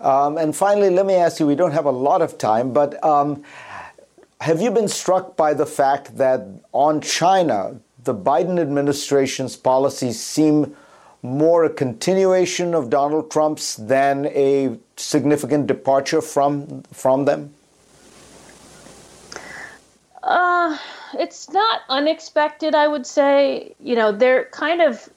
Um, 0.00 0.38
and 0.38 0.56
finally, 0.56 0.88
let 0.88 1.04
me 1.04 1.14
ask 1.14 1.38
you 1.40 1.46
we 1.46 1.56
don't 1.56 1.72
have 1.72 1.84
a 1.84 1.98
lot 2.08 2.22
of 2.22 2.38
time, 2.38 2.72
but 2.72 3.02
um, 3.04 3.42
have 4.40 4.62
you 4.62 4.70
been 4.70 4.88
struck 4.88 5.36
by 5.36 5.52
the 5.52 5.66
fact 5.66 6.16
that 6.16 6.46
on 6.72 7.02
China, 7.02 7.78
the 8.02 8.14
Biden 8.14 8.58
administration's 8.58 9.56
policies 9.56 10.18
seem 10.18 10.74
more 11.24 11.64
a 11.64 11.70
continuation 11.70 12.74
of 12.74 12.90
Donald 12.90 13.30
Trump's 13.30 13.76
than 13.76 14.26
a 14.26 14.78
significant 14.96 15.66
departure 15.66 16.20
from 16.20 16.82
from 16.92 17.24
them? 17.24 17.52
Uh, 20.22 20.76
it's 21.18 21.50
not 21.50 21.80
unexpected, 21.88 22.74
I 22.74 22.86
would 22.86 23.06
say. 23.06 23.74
You 23.80 23.96
know, 23.96 24.12
they're 24.12 24.44
kind 24.46 24.82
of 24.82 25.08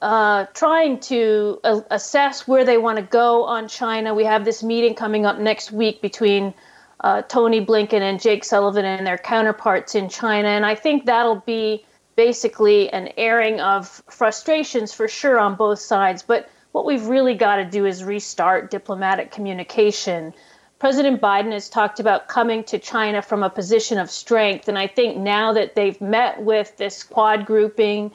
uh, 0.00 0.46
trying 0.54 1.00
to 1.00 1.60
assess 1.90 2.48
where 2.48 2.64
they 2.64 2.78
want 2.78 2.96
to 2.96 3.04
go 3.04 3.44
on 3.44 3.68
China. 3.68 4.14
We 4.14 4.24
have 4.24 4.46
this 4.46 4.62
meeting 4.62 4.94
coming 4.94 5.26
up 5.26 5.38
next 5.38 5.70
week 5.70 6.00
between 6.00 6.54
uh, 7.00 7.22
Tony 7.22 7.64
Blinken 7.64 8.00
and 8.00 8.20
Jake 8.20 8.44
Sullivan 8.44 8.86
and 8.86 9.06
their 9.06 9.18
counterparts 9.18 9.94
in 9.94 10.08
China. 10.08 10.48
And 10.48 10.64
I 10.64 10.74
think 10.74 11.04
that'll 11.04 11.42
be 11.46 11.84
basically 12.16 12.90
an 12.90 13.10
airing 13.16 13.60
of 13.60 14.02
frustrations 14.08 14.92
for 14.92 15.08
sure 15.08 15.38
on 15.38 15.54
both 15.56 15.78
sides. 15.78 16.22
But 16.22 16.48
what 16.72 16.84
we've 16.84 17.06
really 17.06 17.34
got 17.34 17.56
to 17.56 17.64
do 17.64 17.86
is 17.86 18.02
restart 18.02 18.70
diplomatic 18.70 19.30
communication. 19.30 20.34
President 20.78 21.20
Biden 21.20 21.52
has 21.52 21.68
talked 21.68 22.00
about 22.00 22.28
coming 22.28 22.64
to 22.64 22.78
China 22.78 23.22
from 23.22 23.42
a 23.42 23.50
position 23.50 23.98
of 23.98 24.10
strength. 24.10 24.68
And 24.68 24.78
I 24.78 24.86
think 24.86 25.16
now 25.16 25.52
that 25.52 25.74
they've 25.74 26.00
met 26.00 26.42
with 26.42 26.76
this 26.76 27.02
quad 27.02 27.46
grouping, 27.46 28.12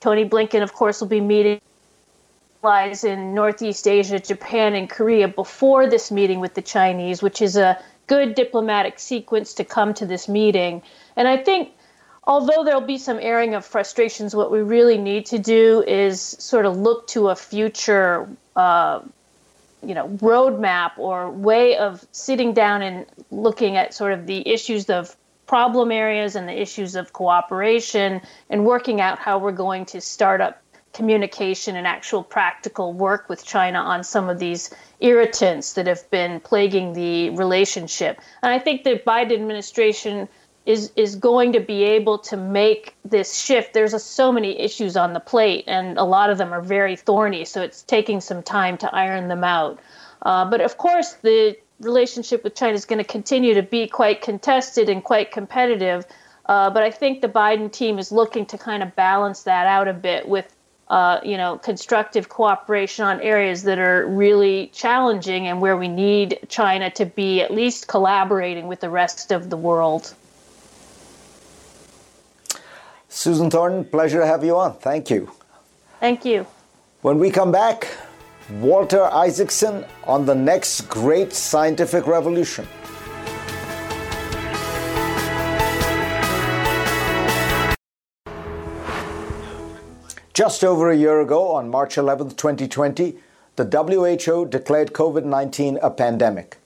Tony 0.00 0.28
Blinken, 0.28 0.62
of 0.62 0.72
course, 0.72 1.00
will 1.00 1.08
be 1.08 1.20
meeting 1.20 1.60
allies 2.62 3.04
in 3.04 3.34
Northeast 3.34 3.86
Asia, 3.88 4.18
Japan, 4.18 4.74
and 4.74 4.90
Korea 4.90 5.28
before 5.28 5.88
this 5.88 6.10
meeting 6.10 6.40
with 6.40 6.54
the 6.54 6.62
Chinese, 6.62 7.22
which 7.22 7.40
is 7.40 7.56
a 7.56 7.78
good 8.06 8.34
diplomatic 8.34 8.98
sequence 8.98 9.54
to 9.54 9.64
come 9.64 9.94
to 9.94 10.04
this 10.04 10.28
meeting. 10.28 10.82
And 11.16 11.28
I 11.28 11.36
think 11.36 11.70
although 12.30 12.62
there'll 12.62 12.80
be 12.80 12.96
some 12.96 13.18
airing 13.20 13.54
of 13.54 13.66
frustrations, 13.66 14.36
what 14.36 14.52
we 14.52 14.60
really 14.60 14.96
need 14.96 15.26
to 15.26 15.38
do 15.38 15.82
is 15.82 16.20
sort 16.20 16.64
of 16.64 16.76
look 16.76 17.08
to 17.08 17.28
a 17.28 17.34
future, 17.34 18.28
uh, 18.54 19.00
you 19.84 19.94
know, 19.96 20.08
roadmap 20.08 20.92
or 20.96 21.28
way 21.28 21.76
of 21.76 22.06
sitting 22.12 22.54
down 22.54 22.82
and 22.82 23.04
looking 23.32 23.76
at 23.76 23.92
sort 23.92 24.12
of 24.12 24.28
the 24.28 24.48
issues 24.48 24.88
of 24.88 25.16
problem 25.48 25.90
areas 25.90 26.36
and 26.36 26.48
the 26.48 26.56
issues 26.56 26.94
of 26.94 27.12
cooperation 27.12 28.20
and 28.48 28.64
working 28.64 29.00
out 29.00 29.18
how 29.18 29.36
we're 29.36 29.50
going 29.50 29.84
to 29.84 30.00
start 30.00 30.40
up 30.40 30.62
communication 30.92 31.74
and 31.74 31.84
actual 31.84 32.22
practical 32.22 32.92
work 32.92 33.28
with 33.28 33.44
China 33.44 33.80
on 33.80 34.04
some 34.04 34.28
of 34.28 34.38
these 34.38 34.70
irritants 35.00 35.72
that 35.72 35.88
have 35.88 36.08
been 36.10 36.38
plaguing 36.38 36.92
the 36.92 37.30
relationship. 37.30 38.20
And 38.40 38.52
I 38.52 38.60
think 38.60 38.84
the 38.84 39.02
Biden 39.04 39.32
administration 39.32 40.28
is 40.66 40.92
is 40.94 41.16
going 41.16 41.52
to 41.52 41.60
be 41.60 41.84
able 41.84 42.18
to 42.18 42.36
make 42.36 42.94
this 43.04 43.38
shift. 43.38 43.72
There's 43.72 43.94
a, 43.94 43.98
so 43.98 44.30
many 44.30 44.58
issues 44.58 44.96
on 44.96 45.12
the 45.12 45.20
plate, 45.20 45.64
and 45.66 45.98
a 45.98 46.04
lot 46.04 46.30
of 46.30 46.38
them 46.38 46.52
are 46.52 46.60
very 46.60 46.96
thorny. 46.96 47.44
So 47.44 47.62
it's 47.62 47.82
taking 47.82 48.20
some 48.20 48.42
time 48.42 48.76
to 48.78 48.94
iron 48.94 49.28
them 49.28 49.44
out. 49.44 49.78
Uh, 50.22 50.44
but 50.50 50.60
of 50.60 50.76
course, 50.76 51.14
the 51.22 51.56
relationship 51.80 52.44
with 52.44 52.54
China 52.54 52.74
is 52.74 52.84
going 52.84 52.98
to 52.98 53.04
continue 53.04 53.54
to 53.54 53.62
be 53.62 53.88
quite 53.88 54.20
contested 54.20 54.88
and 54.88 55.02
quite 55.02 55.32
competitive. 55.32 56.04
Uh, 56.44 56.68
but 56.68 56.82
I 56.82 56.90
think 56.90 57.20
the 57.20 57.28
Biden 57.28 57.72
team 57.72 57.98
is 57.98 58.12
looking 58.12 58.44
to 58.46 58.58
kind 58.58 58.82
of 58.82 58.94
balance 58.96 59.44
that 59.44 59.66
out 59.66 59.88
a 59.88 59.94
bit 59.94 60.28
with, 60.28 60.54
uh, 60.88 61.20
you 61.22 61.36
know, 61.38 61.58
constructive 61.58 62.28
cooperation 62.28 63.04
on 63.04 63.20
areas 63.20 63.62
that 63.62 63.78
are 63.78 64.06
really 64.06 64.66
challenging 64.74 65.46
and 65.46 65.60
where 65.60 65.76
we 65.76 65.88
need 65.88 66.38
China 66.48 66.90
to 66.90 67.06
be 67.06 67.40
at 67.40 67.50
least 67.50 67.88
collaborating 67.88 68.66
with 68.66 68.80
the 68.80 68.90
rest 68.90 69.32
of 69.32 69.48
the 69.48 69.56
world. 69.56 70.14
Susan 73.12 73.50
Thornton, 73.50 73.84
pleasure 73.84 74.20
to 74.20 74.26
have 74.26 74.44
you 74.44 74.56
on. 74.56 74.72
Thank 74.78 75.10
you. 75.10 75.32
Thank 75.98 76.24
you. 76.24 76.46
When 77.02 77.18
we 77.18 77.28
come 77.28 77.50
back, 77.50 77.88
Walter 78.60 79.02
Isaacson 79.02 79.84
on 80.04 80.26
the 80.26 80.34
next 80.34 80.82
great 80.82 81.32
scientific 81.32 82.06
revolution. 82.06 82.68
Just 90.32 90.62
over 90.62 90.90
a 90.90 90.96
year 90.96 91.20
ago, 91.20 91.50
on 91.50 91.68
March 91.68 91.98
11, 91.98 92.30
2020, 92.30 93.16
the 93.56 93.64
WHO 93.64 94.46
declared 94.46 94.92
COVID 94.92 95.24
19 95.24 95.80
a 95.82 95.90
pandemic. 95.90 96.58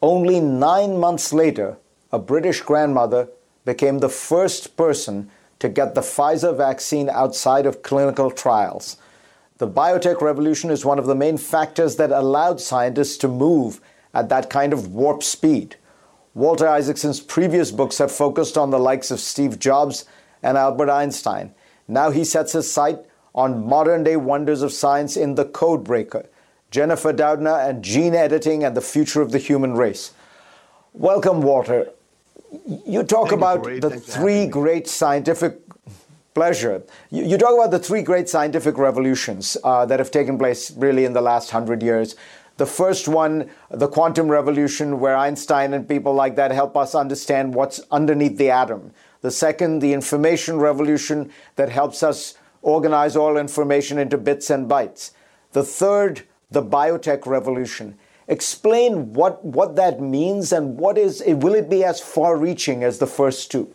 Only 0.00 0.38
nine 0.38 0.96
months 0.96 1.32
later, 1.32 1.76
a 2.12 2.20
British 2.20 2.60
grandmother 2.60 3.28
became 3.64 3.98
the 3.98 4.08
first 4.08 4.76
person 4.76 5.28
to 5.58 5.68
get 5.68 5.94
the 5.94 6.00
Pfizer 6.00 6.56
vaccine 6.56 7.08
outside 7.08 7.66
of 7.66 7.82
clinical 7.82 8.30
trials. 8.30 8.96
The 9.58 9.68
biotech 9.68 10.20
revolution 10.20 10.70
is 10.70 10.84
one 10.84 10.98
of 10.98 11.06
the 11.06 11.14
main 11.14 11.36
factors 11.36 11.96
that 11.96 12.12
allowed 12.12 12.60
scientists 12.60 13.16
to 13.18 13.28
move 13.28 13.80
at 14.14 14.28
that 14.28 14.50
kind 14.50 14.72
of 14.72 14.92
warp 14.92 15.22
speed. 15.22 15.76
Walter 16.34 16.68
Isaacson's 16.68 17.20
previous 17.20 17.72
books 17.72 17.98
have 17.98 18.12
focused 18.12 18.56
on 18.56 18.70
the 18.70 18.78
likes 18.78 19.10
of 19.10 19.18
Steve 19.18 19.58
Jobs 19.58 20.04
and 20.42 20.56
Albert 20.56 20.90
Einstein. 20.90 21.52
Now 21.88 22.10
he 22.10 22.22
sets 22.22 22.52
his 22.52 22.70
sight 22.70 23.00
on 23.34 23.66
modern 23.66 24.04
day 24.04 24.16
wonders 24.16 24.62
of 24.62 24.72
science 24.72 25.16
in 25.16 25.34
The 25.34 25.44
Codebreaker, 25.44 26.26
Jennifer 26.70 27.12
Doudna 27.12 27.68
and 27.68 27.82
gene 27.82 28.14
editing 28.14 28.62
and 28.62 28.76
the 28.76 28.80
future 28.80 29.22
of 29.22 29.32
the 29.32 29.38
human 29.38 29.74
race. 29.74 30.12
Welcome, 30.92 31.42
Walter. 31.42 31.90
You 32.50 33.02
talk 33.02 33.28
Thank 33.28 33.40
about 33.40 33.66
you, 33.66 33.80
the 33.80 33.90
three 33.90 34.46
great 34.46 34.88
scientific 34.88 35.60
pleasure. 36.34 36.82
You, 37.10 37.24
you, 37.24 37.38
talk 37.38 37.54
about 37.54 37.70
the 37.70 37.78
three 37.78 38.02
great 38.02 38.28
scientific 38.28 38.78
revolutions 38.78 39.56
uh, 39.64 39.84
that 39.86 39.98
have 39.98 40.10
taken 40.10 40.38
place 40.38 40.70
really 40.70 41.04
in 41.04 41.12
the 41.12 41.20
last 41.20 41.50
hundred 41.50 41.82
years. 41.82 42.16
The 42.58 42.66
first 42.66 43.06
one, 43.06 43.50
the 43.70 43.88
quantum 43.88 44.28
revolution, 44.28 44.98
where 44.98 45.16
Einstein 45.16 45.74
and 45.74 45.88
people 45.88 46.12
like 46.14 46.36
that 46.36 46.50
help 46.50 46.76
us 46.76 46.94
understand 46.94 47.54
what's 47.54 47.80
underneath 47.90 48.38
the 48.38 48.50
atom. 48.50 48.92
The 49.20 49.30
second, 49.30 49.80
the 49.80 49.92
information 49.92 50.58
revolution 50.58 51.30
that 51.56 51.68
helps 51.68 52.02
us 52.02 52.34
organize 52.62 53.16
all 53.16 53.36
information 53.36 53.98
into 53.98 54.18
bits 54.18 54.50
and 54.50 54.68
bytes. 54.68 55.12
The 55.52 55.62
third, 55.62 56.22
the 56.50 56.62
biotech 56.62 57.26
revolution. 57.26 57.98
Explain 58.28 59.14
what, 59.14 59.42
what 59.42 59.76
that 59.76 60.00
means 60.00 60.52
and 60.52 60.78
what 60.78 60.98
is, 60.98 61.22
will 61.26 61.54
it 61.54 61.70
be 61.70 61.82
as 61.82 61.98
far 61.98 62.36
reaching 62.36 62.84
as 62.84 62.98
the 62.98 63.06
first 63.06 63.50
two? 63.50 63.74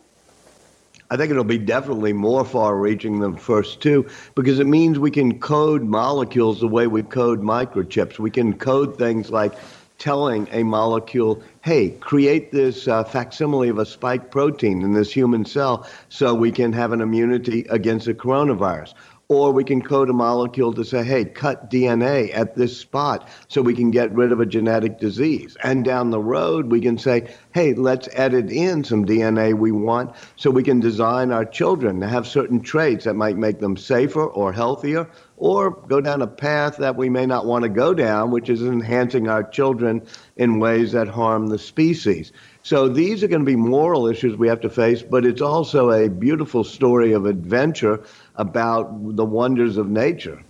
I 1.10 1.18
think 1.18 1.32
it'll 1.32 1.44
be 1.44 1.58
definitely 1.58 2.14
more 2.14 2.46
far 2.46 2.76
reaching 2.76 3.20
than 3.20 3.34
the 3.34 3.40
first 3.40 3.82
two 3.82 4.08
because 4.36 4.60
it 4.60 4.68
means 4.68 4.98
we 4.98 5.12
can 5.12 5.40
code 5.40 5.84
molecules 5.84 6.60
the 6.60 6.68
way 6.68 6.88
we 6.88 7.04
code 7.04 7.42
microchips. 7.42 8.20
We 8.20 8.32
can 8.32 8.54
code 8.54 8.98
things 8.98 9.30
like 9.30 9.54
telling 10.00 10.48
a 10.52 10.64
molecule, 10.64 11.42
hey, 11.62 11.92
create 12.00 12.52
this 12.52 12.88
uh, 12.88 13.04
facsimile 13.04 13.70
of 13.70 13.78
a 13.78 13.86
spike 13.86 14.32
protein 14.32 14.82
in 14.82 14.94
this 14.94 15.12
human 15.12 15.46
cell 15.46 15.88
so 16.10 16.34
we 16.34 16.52
can 16.52 16.74
have 16.74 16.92
an 16.92 17.02
immunity 17.02 17.66
against 17.70 18.06
the 18.06 18.14
coronavirus. 18.14 18.94
Or 19.34 19.52
we 19.52 19.64
can 19.64 19.82
code 19.82 20.12
a 20.12 20.14
molecule 20.14 20.74
to 20.74 20.86
say, 20.86 21.04
hey, 21.04 21.26
cut 21.26 21.72
DNA 21.72 22.30
at 22.36 22.56
this 22.56 22.78
spot 22.78 23.28
so 23.48 23.64
we 23.64 23.74
can 23.74 23.90
get 23.90 24.14
rid 24.14 24.32
of 24.32 24.40
a 24.40 24.46
genetic 24.46 25.00
disease. 25.00 25.58
And 25.64 25.84
down 25.84 26.12
the 26.12 26.20
road, 26.20 26.70
we 26.70 26.80
can 26.80 27.00
say, 27.00 27.34
hey, 27.52 27.74
let's 27.74 28.08
edit 28.14 28.52
in 28.52 28.84
some 28.84 29.08
DNA 29.08 29.58
we 29.58 29.72
want 29.72 30.16
so 30.36 30.52
we 30.52 30.62
can 30.62 30.80
design 30.80 31.32
our 31.32 31.46
children 31.46 32.00
to 32.02 32.08
have 32.08 32.28
certain 32.28 32.62
traits 32.62 33.06
that 33.06 33.16
might 33.16 33.36
make 33.36 33.60
them 33.60 33.76
safer 33.76 34.24
or 34.24 34.54
healthier 34.54 35.10
or 35.38 35.72
go 35.72 36.00
down 36.00 36.22
a 36.22 36.28
path 36.28 36.78
that 36.78 36.96
we 36.96 37.10
may 37.10 37.26
not 37.26 37.48
want 37.48 37.64
to 37.64 37.70
go 37.70 37.94
down, 37.94 38.30
which 38.30 38.50
is 38.50 38.62
enhancing 38.62 39.28
our 39.28 39.44
children 39.44 40.06
in 40.38 40.60
ways 40.60 40.92
that 40.92 41.08
harm 41.08 41.48
the 41.48 41.58
species. 41.58 42.32
So 42.64 42.88
these 42.88 43.24
are 43.24 43.28
going 43.28 43.42
to 43.42 43.46
be 43.46 43.58
moral 43.58 44.08
issues 44.08 44.38
we 44.38 44.48
have 44.48 44.62
to 44.62 44.70
face, 44.70 45.04
but 45.04 45.26
it's 45.26 45.42
also 45.42 45.92
a 45.92 46.10
beautiful 46.10 46.64
story 46.64 47.12
of 47.12 47.26
adventure 47.26 48.02
about 48.38 49.18
the 49.18 49.26
wonders 49.26 49.76
of 49.76 49.90
nature. 49.90 50.42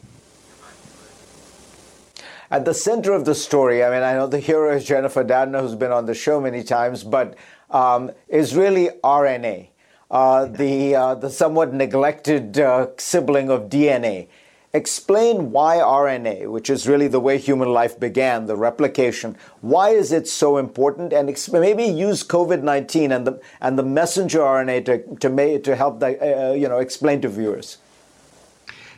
At 2.51 2.65
the 2.65 2.73
center 2.75 3.13
of 3.13 3.25
the 3.25 3.33
story, 3.33 3.83
I 3.83 3.89
mean, 3.89 4.03
I 4.03 4.13
know 4.13 4.27
the 4.27 4.37
hero 4.37 4.75
is 4.75 4.85
Jennifer 4.85 5.23
Doudna, 5.23 5.61
who's 5.61 5.73
been 5.73 5.91
on 5.91 6.05
the 6.05 6.13
show 6.13 6.39
many 6.39 6.63
times, 6.63 7.03
but 7.03 7.35
um, 7.71 8.11
is 8.27 8.55
really 8.55 8.89
RNA, 9.03 9.69
uh, 10.11 10.45
the, 10.45 10.95
uh, 10.95 11.15
the 11.15 11.31
somewhat 11.31 11.73
neglected 11.73 12.59
uh, 12.59 12.89
sibling 12.97 13.49
of 13.49 13.69
DNA. 13.69 14.27
Explain 14.75 15.51
why 15.51 15.77
RNA, 15.77 16.49
which 16.49 16.67
is 16.67 16.87
really 16.87 17.07
the 17.07 17.19
way 17.19 17.37
human 17.37 17.71
life 17.71 17.99
began, 17.99 18.47
the 18.47 18.55
replication, 18.55 19.37
why 19.61 19.89
is 19.89 20.11
it 20.11 20.27
so 20.27 20.57
important? 20.57 21.13
And 21.13 21.27
maybe 21.51 21.83
use 21.83 22.23
COVID 22.23 22.63
19 22.63 23.11
and 23.11 23.27
the, 23.27 23.39
and 23.61 23.77
the 23.77 23.83
messenger 23.83 24.39
RNA 24.39 24.85
to, 24.85 25.15
to, 25.17 25.59
to 25.59 25.75
help 25.75 25.99
the, 25.99 26.49
uh, 26.49 26.53
you 26.53 26.67
know, 26.67 26.79
explain 26.79 27.21
to 27.21 27.29
viewers. 27.29 27.77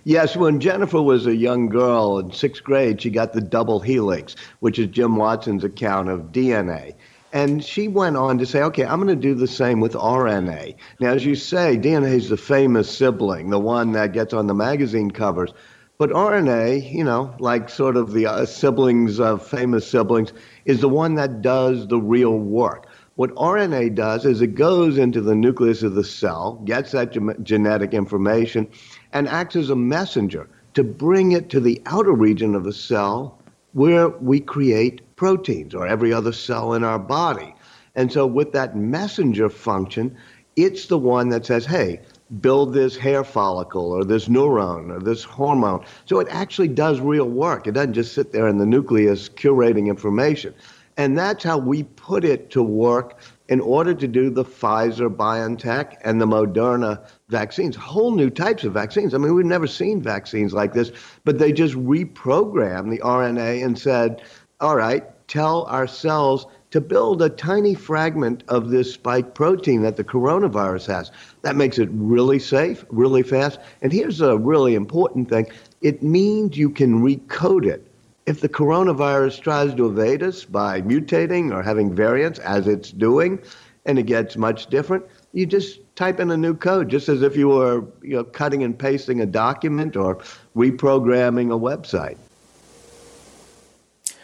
Yes, 0.06 0.38
when 0.38 0.62
Jennifer 0.62 1.02
was 1.02 1.26
a 1.26 1.36
young 1.36 1.68
girl 1.68 2.20
in 2.20 2.32
sixth 2.32 2.64
grade, 2.64 3.02
she 3.02 3.10
got 3.10 3.34
the 3.34 3.42
double 3.42 3.82
helix, 3.82 4.38
which 4.62 4.80
is 4.80 4.88
Jim 4.88 5.18
Watson's 5.18 5.66
account 5.66 6.08
of 6.08 6.32
DNA. 6.32 6.94
And 7.36 7.62
she 7.62 7.90
went 7.90 8.16
on 8.16 8.38
to 8.38 8.46
say, 8.46 8.62
okay, 8.62 8.86
I'm 8.86 8.96
going 9.02 9.10
to 9.10 9.22
do 9.22 9.36
the 9.36 9.46
same 9.46 9.82
with 9.82 9.92
RNA. 9.92 10.78
Now, 11.02 11.10
as 11.10 11.26
you 11.26 11.36
say, 11.36 11.78
DNA 11.78 12.14
is 12.14 12.30
the 12.30 12.38
famous 12.38 12.90
sibling, 12.90 13.50
the 13.50 13.60
one 13.60 13.92
that 13.92 14.14
gets 14.14 14.34
on 14.34 14.48
the 14.48 14.54
magazine 14.54 15.12
covers. 15.12 15.52
But 15.98 16.12
RNA, 16.12 16.94
you 16.94 17.04
know, 17.04 17.36
like 17.40 17.68
sort 17.68 17.98
of 17.98 18.14
the 18.14 18.26
uh, 18.28 18.46
siblings 18.46 19.20
of 19.20 19.46
famous 19.46 19.86
siblings, 19.86 20.32
is 20.64 20.80
the 20.80 20.88
one 20.88 21.16
that 21.16 21.42
does 21.42 21.90
the 21.90 22.00
real 22.00 22.40
work. 22.40 22.88
What 23.16 23.36
RNA 23.36 23.96
does 23.96 24.24
is 24.24 24.42
it 24.42 24.56
goes 24.56 24.98
into 24.98 25.20
the 25.20 25.36
nucleus 25.36 25.84
of 25.84 25.94
the 25.94 26.06
cell, 26.06 26.62
gets 26.64 26.92
that 26.92 27.12
ge- 27.12 27.44
genetic 27.44 27.94
information, 27.94 28.70
and 29.12 29.28
acts 29.28 29.58
as 29.58 29.70
a 29.70 29.76
messenger 29.76 30.48
to 30.76 30.86
bring 30.86 31.34
it 31.34 31.50
to 31.50 31.60
the 31.60 31.82
outer 31.86 32.14
region 32.14 32.56
of 32.56 32.64
the 32.64 32.72
cell 32.72 33.42
where 33.76 34.08
we 34.08 34.40
create 34.40 35.02
proteins 35.18 35.76
or 35.76 35.86
every 35.86 36.14
other 36.14 36.32
cell 36.32 36.74
in 36.74 36.84
our 36.86 36.98
body. 36.98 37.54
And 37.94 38.10
so, 38.10 38.26
with 38.26 38.54
that 38.54 38.78
messenger 38.78 39.50
function, 39.50 40.16
it's 40.56 40.86
the 40.86 40.98
one 40.98 41.28
that 41.30 41.46
says, 41.46 41.66
hey, 41.66 42.00
build 42.40 42.74
this 42.74 42.96
hair 42.96 43.26
follicle 43.26 43.92
or 43.92 44.06
this 44.06 44.30
neuron 44.30 44.96
or 44.96 45.00
this 45.02 45.26
hormone. 45.26 45.84
So 46.06 46.22
it 46.22 46.28
actually 46.32 46.70
does 46.70 47.02
real 47.02 47.28
work. 47.28 47.68
It 47.68 47.74
doesn't 47.74 47.94
just 47.94 48.14
sit 48.14 48.32
there 48.32 48.48
in 48.48 48.60
the 48.60 48.66
nucleus 48.66 49.28
curating 49.28 49.88
information. 49.88 50.54
And 50.96 51.18
that's 51.18 51.44
how 51.44 51.58
we 51.58 51.84
put 51.84 52.24
it 52.24 52.52
to 52.52 52.64
work 52.64 53.20
in 53.48 53.60
order 53.62 53.94
to 53.94 54.08
do 54.08 54.30
the 54.30 54.44
Pfizer 54.44 55.14
BioNTech 55.14 55.98
and 56.04 56.20
the 56.20 56.26
Moderna 56.26 57.02
vaccines, 57.30 57.76
whole 57.76 58.12
new 58.12 58.30
types 58.30 58.64
of 58.64 58.74
vaccines. 58.74 59.14
I 59.14 59.18
mean, 59.18 59.36
we've 59.36 59.46
never 59.46 59.68
seen 59.68 60.02
vaccines 60.02 60.54
like 60.54 60.74
this, 60.74 60.92
but 61.24 61.38
they 61.38 61.52
just 61.52 61.76
reprogrammed 61.76 62.92
the 62.92 63.00
RNA 63.00 63.64
and 63.64 63.78
said, 63.78 64.24
all 64.60 64.76
right, 64.76 65.04
tell 65.28 65.64
our 65.64 65.88
cells 65.88 66.48
to 66.72 66.82
build 66.82 67.22
a 67.22 67.30
tiny 67.30 67.74
fragment 67.74 68.44
of 68.48 68.70
this 68.70 68.94
spike 68.94 69.34
protein 69.34 69.82
that 69.84 69.96
the 69.96 70.04
coronavirus 70.04 70.88
has. 70.88 71.12
That 71.42 71.56
makes 71.56 71.80
it 71.80 71.90
really 71.92 72.40
safe, 72.40 72.84
really 72.90 73.24
fast. 73.24 73.60
And 73.82 73.94
here's 73.94 74.22
a 74.22 74.38
really 74.38 74.76
important 74.76 75.30
thing 75.30 75.48
it 75.82 76.04
means 76.04 76.58
you 76.58 76.70
can 76.70 77.02
recode 77.02 77.66
it. 77.66 77.88
If 78.26 78.42
the 78.42 78.50
coronavirus 78.50 79.42
tries 79.42 79.76
to 79.76 79.86
evade 79.86 80.24
us 80.24 80.46
by 80.46 80.82
mutating 80.82 81.54
or 81.54 81.62
having 81.62 81.94
variants, 81.94 82.40
as 82.40 82.68
it's 82.68 82.92
doing, 82.92 83.40
and 83.86 84.00
it 84.00 84.04
gets 84.04 84.36
much 84.36 84.66
different, 84.68 85.06
you 85.34 85.46
just 85.46 85.80
type 85.96 86.20
in 86.20 86.32
a 86.32 86.38
new 86.38 86.56
code, 86.56 86.90
just 86.90 87.08
as 87.08 87.22
if 87.22 87.38
you 87.38 87.50
were 87.50 87.84
you 88.02 88.16
know, 88.16 88.24
cutting 88.24 88.64
and 88.64 88.78
pasting 88.78 89.22
a 89.22 89.28
document 89.28 89.96
or 89.96 90.16
reprogramming 90.56 91.54
a 91.54 91.60
website. 91.60 92.18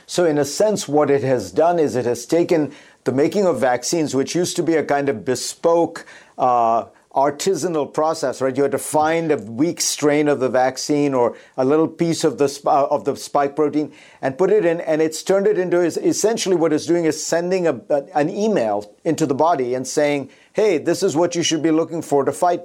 So, 0.07 0.25
in 0.25 0.37
a 0.37 0.45
sense, 0.45 0.87
what 0.87 1.09
it 1.09 1.23
has 1.23 1.51
done 1.51 1.79
is 1.79 1.95
it 1.95 2.05
has 2.05 2.25
taken 2.25 2.73
the 3.03 3.11
making 3.11 3.45
of 3.45 3.59
vaccines, 3.59 4.13
which 4.15 4.35
used 4.35 4.55
to 4.57 4.63
be 4.63 4.75
a 4.75 4.83
kind 4.83 5.09
of 5.09 5.23
bespoke, 5.23 6.05
uh, 6.37 6.85
artisanal 7.15 7.93
process, 7.93 8.41
right? 8.41 8.55
You 8.55 8.63
had 8.63 8.71
to 8.71 8.77
find 8.77 9.31
a 9.31 9.37
weak 9.37 9.81
strain 9.81 10.27
of 10.27 10.39
the 10.39 10.49
vaccine 10.49 11.13
or 11.13 11.35
a 11.57 11.65
little 11.65 11.87
piece 11.87 12.23
of 12.23 12.37
the 12.37 12.61
uh, 12.65 12.87
of 12.89 13.05
the 13.05 13.15
spike 13.15 13.55
protein 13.55 13.93
and 14.21 14.37
put 14.37 14.49
it 14.49 14.65
in, 14.65 14.79
and 14.81 15.01
it's 15.01 15.21
turned 15.21 15.47
it 15.47 15.57
into 15.57 15.81
is 15.81 15.97
essentially 15.97 16.55
what 16.55 16.71
it's 16.71 16.85
doing 16.85 17.05
is 17.05 17.23
sending 17.23 17.67
a, 17.67 17.81
a, 17.89 18.03
an 18.15 18.29
email 18.29 18.93
into 19.03 19.25
the 19.25 19.35
body 19.35 19.73
and 19.73 19.85
saying, 19.85 20.29
"Hey, 20.53 20.77
this 20.77 21.03
is 21.03 21.15
what 21.15 21.35
you 21.35 21.43
should 21.43 21.61
be 21.61 21.71
looking 21.71 22.01
for 22.01 22.23
to 22.23 22.31
fight." 22.31 22.61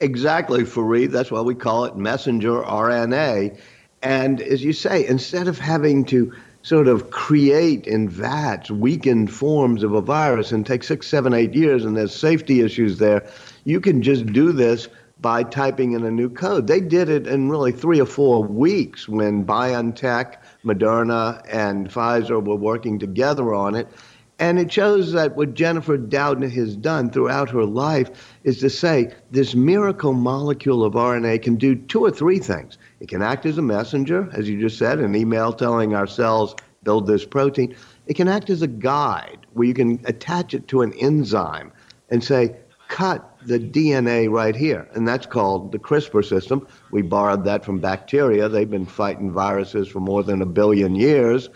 Exactly, 0.00 0.62
Fareed. 0.62 1.10
That's 1.10 1.30
why 1.30 1.40
we 1.40 1.54
call 1.54 1.86
it 1.86 1.96
messenger 1.96 2.62
RNA. 2.62 3.58
And 4.02 4.40
as 4.42 4.62
you 4.62 4.74
say, 4.74 5.06
instead 5.06 5.48
of 5.48 5.58
having 5.58 6.04
to 6.06 6.34
sort 6.64 6.88
of 6.88 7.10
create 7.10 7.86
in 7.86 8.08
vats 8.08 8.70
weakened 8.70 9.30
forms 9.30 9.82
of 9.82 9.92
a 9.92 10.00
virus 10.00 10.50
and 10.50 10.66
take 10.66 10.82
six, 10.82 11.06
seven, 11.06 11.34
eight 11.34 11.54
years, 11.54 11.84
and 11.84 11.94
there's 11.94 12.14
safety 12.14 12.62
issues 12.62 12.96
there, 12.98 13.24
you 13.64 13.80
can 13.80 14.02
just 14.02 14.24
do 14.26 14.50
this 14.50 14.88
by 15.20 15.42
typing 15.42 15.92
in 15.92 16.04
a 16.04 16.10
new 16.10 16.28
code. 16.28 16.66
They 16.66 16.80
did 16.80 17.10
it 17.10 17.26
in 17.26 17.50
really 17.50 17.70
three 17.70 18.00
or 18.00 18.06
four 18.06 18.42
weeks 18.42 19.06
when 19.06 19.44
BioNTech, 19.44 20.36
Moderna, 20.64 21.42
and 21.50 21.88
Pfizer 21.88 22.42
were 22.42 22.56
working 22.56 22.98
together 22.98 23.54
on 23.54 23.74
it. 23.74 23.86
And 24.38 24.58
it 24.58 24.72
shows 24.72 25.12
that 25.12 25.36
what 25.36 25.54
Jennifer 25.54 25.96
Doudna 25.96 26.50
has 26.50 26.76
done 26.76 27.10
throughout 27.10 27.50
her 27.50 27.64
life 27.64 28.10
is 28.42 28.58
to 28.60 28.70
say 28.70 29.14
this 29.30 29.54
miracle 29.54 30.12
molecule 30.12 30.84
of 30.84 30.94
RNA 30.94 31.42
can 31.42 31.54
do 31.54 31.76
two 31.76 32.00
or 32.00 32.10
three 32.10 32.40
things. 32.40 32.76
It 32.98 33.08
can 33.08 33.22
act 33.22 33.46
as 33.46 33.58
a 33.58 33.62
messenger, 33.62 34.28
as 34.32 34.48
you 34.48 34.60
just 34.60 34.76
said, 34.76 34.98
an 34.98 35.14
email 35.14 35.52
telling 35.52 35.94
our 35.94 36.08
cells, 36.08 36.56
build 36.82 37.06
this 37.06 37.24
protein. 37.24 37.76
It 38.06 38.14
can 38.14 38.28
act 38.28 38.50
as 38.50 38.60
a 38.60 38.66
guide 38.66 39.46
where 39.52 39.68
you 39.68 39.74
can 39.74 40.00
attach 40.04 40.52
it 40.52 40.66
to 40.68 40.82
an 40.82 40.92
enzyme 40.94 41.72
and 42.10 42.22
say, 42.22 42.56
cut 42.88 43.36
the 43.46 43.58
DNA 43.58 44.30
right 44.30 44.54
here. 44.54 44.88
And 44.94 45.06
that's 45.06 45.26
called 45.26 45.72
the 45.72 45.78
CRISPR 45.78 46.24
system. 46.24 46.66
We 46.90 47.02
borrowed 47.02 47.44
that 47.44 47.64
from 47.64 47.78
bacteria. 47.78 48.48
They've 48.48 48.70
been 48.70 48.86
fighting 48.86 49.32
viruses 49.32 49.88
for 49.88 50.00
more 50.00 50.22
than 50.22 50.42
a 50.42 50.46
billion 50.46 50.94
years. 50.94 51.48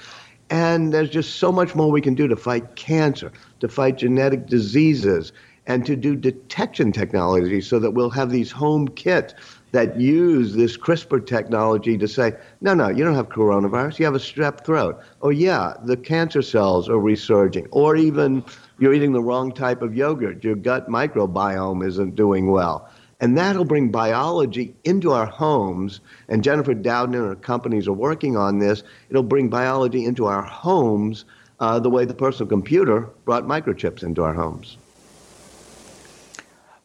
And 0.50 0.92
there's 0.92 1.10
just 1.10 1.36
so 1.36 1.52
much 1.52 1.74
more 1.74 1.90
we 1.90 2.00
can 2.00 2.14
do 2.14 2.26
to 2.28 2.36
fight 2.36 2.76
cancer, 2.76 3.32
to 3.60 3.68
fight 3.68 3.96
genetic 3.96 4.46
diseases, 4.46 5.32
and 5.66 5.84
to 5.84 5.94
do 5.94 6.16
detection 6.16 6.92
technology 6.92 7.60
so 7.60 7.78
that 7.78 7.90
we'll 7.90 8.10
have 8.10 8.30
these 8.30 8.50
home 8.50 8.88
kits 8.88 9.34
that 9.72 10.00
use 10.00 10.54
this 10.54 10.78
CRISPR 10.78 11.26
technology 11.26 11.98
to 11.98 12.08
say, 12.08 12.32
no, 12.62 12.72
no, 12.72 12.88
you 12.88 13.04
don't 13.04 13.14
have 13.14 13.28
coronavirus, 13.28 13.98
you 13.98 14.06
have 14.06 14.14
a 14.14 14.18
strep 14.18 14.64
throat. 14.64 14.98
Oh, 15.20 15.28
yeah, 15.28 15.74
the 15.84 15.96
cancer 15.96 16.40
cells 16.40 16.88
are 16.88 16.98
resurging. 16.98 17.66
Or 17.70 17.94
even 17.96 18.42
you're 18.78 18.94
eating 18.94 19.12
the 19.12 19.22
wrong 19.22 19.52
type 19.52 19.82
of 19.82 19.94
yogurt, 19.94 20.42
your 20.42 20.54
gut 20.54 20.88
microbiome 20.88 21.86
isn't 21.86 22.14
doing 22.14 22.50
well. 22.50 22.88
And 23.20 23.36
that'll 23.36 23.64
bring 23.64 23.90
biology 23.90 24.74
into 24.84 25.12
our 25.12 25.26
homes. 25.26 26.00
And 26.28 26.44
Jennifer 26.44 26.74
Doudna 26.74 27.18
and 27.18 27.26
her 27.28 27.34
companies 27.34 27.88
are 27.88 27.92
working 27.92 28.36
on 28.36 28.58
this. 28.58 28.82
It'll 29.10 29.22
bring 29.22 29.48
biology 29.48 30.04
into 30.04 30.26
our 30.26 30.42
homes 30.42 31.24
uh, 31.58 31.80
the 31.80 31.90
way 31.90 32.04
the 32.04 32.14
personal 32.14 32.48
computer 32.48 33.08
brought 33.24 33.44
microchips 33.44 34.02
into 34.02 34.22
our 34.22 34.34
homes 34.34 34.76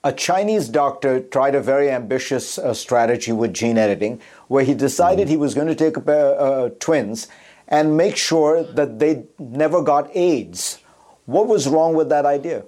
a 0.03 0.11
Chinese 0.11 0.67
doctor 0.67 1.21
tried 1.21 1.55
a 1.55 1.61
very 1.61 1.89
ambitious 1.89 2.57
uh, 2.57 2.73
strategy 2.73 3.31
with 3.31 3.53
gene 3.53 3.77
editing 3.77 4.19
where 4.49 4.63
he 4.63 4.73
decided 4.73 5.27
mm. 5.27 5.31
he 5.31 5.37
was 5.37 5.53
going 5.55 5.67
to 5.67 5.75
take 5.75 5.95
uh, 6.07 6.69
twins 6.79 7.27
and 7.69 7.95
make 7.95 8.17
sure 8.17 8.63
that 8.63 8.99
they 8.99 9.23
never 9.39 9.81
got 9.81 10.13
AIDS. 10.15 10.79
What 11.25 11.47
was 11.47 11.69
wrong 11.69 11.95
with 11.95 12.09
that 12.09 12.25
idea? 12.25 12.65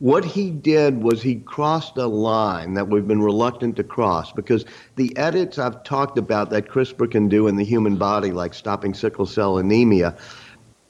What 0.00 0.24
he 0.24 0.50
did 0.50 1.02
was 1.02 1.20
he 1.20 1.36
crossed 1.36 1.98
a 1.98 2.06
line 2.06 2.72
that 2.72 2.88
we've 2.88 3.06
been 3.06 3.20
reluctant 3.20 3.76
to 3.76 3.84
cross 3.84 4.32
because 4.32 4.64
the 4.96 5.14
edits 5.18 5.58
I've 5.58 5.84
talked 5.84 6.16
about 6.16 6.48
that 6.50 6.68
CRISPR 6.68 7.10
can 7.10 7.28
do 7.28 7.46
in 7.48 7.56
the 7.56 7.66
human 7.66 7.96
body, 7.96 8.30
like 8.30 8.54
stopping 8.54 8.94
sickle 8.94 9.26
cell 9.26 9.58
anemia, 9.58 10.16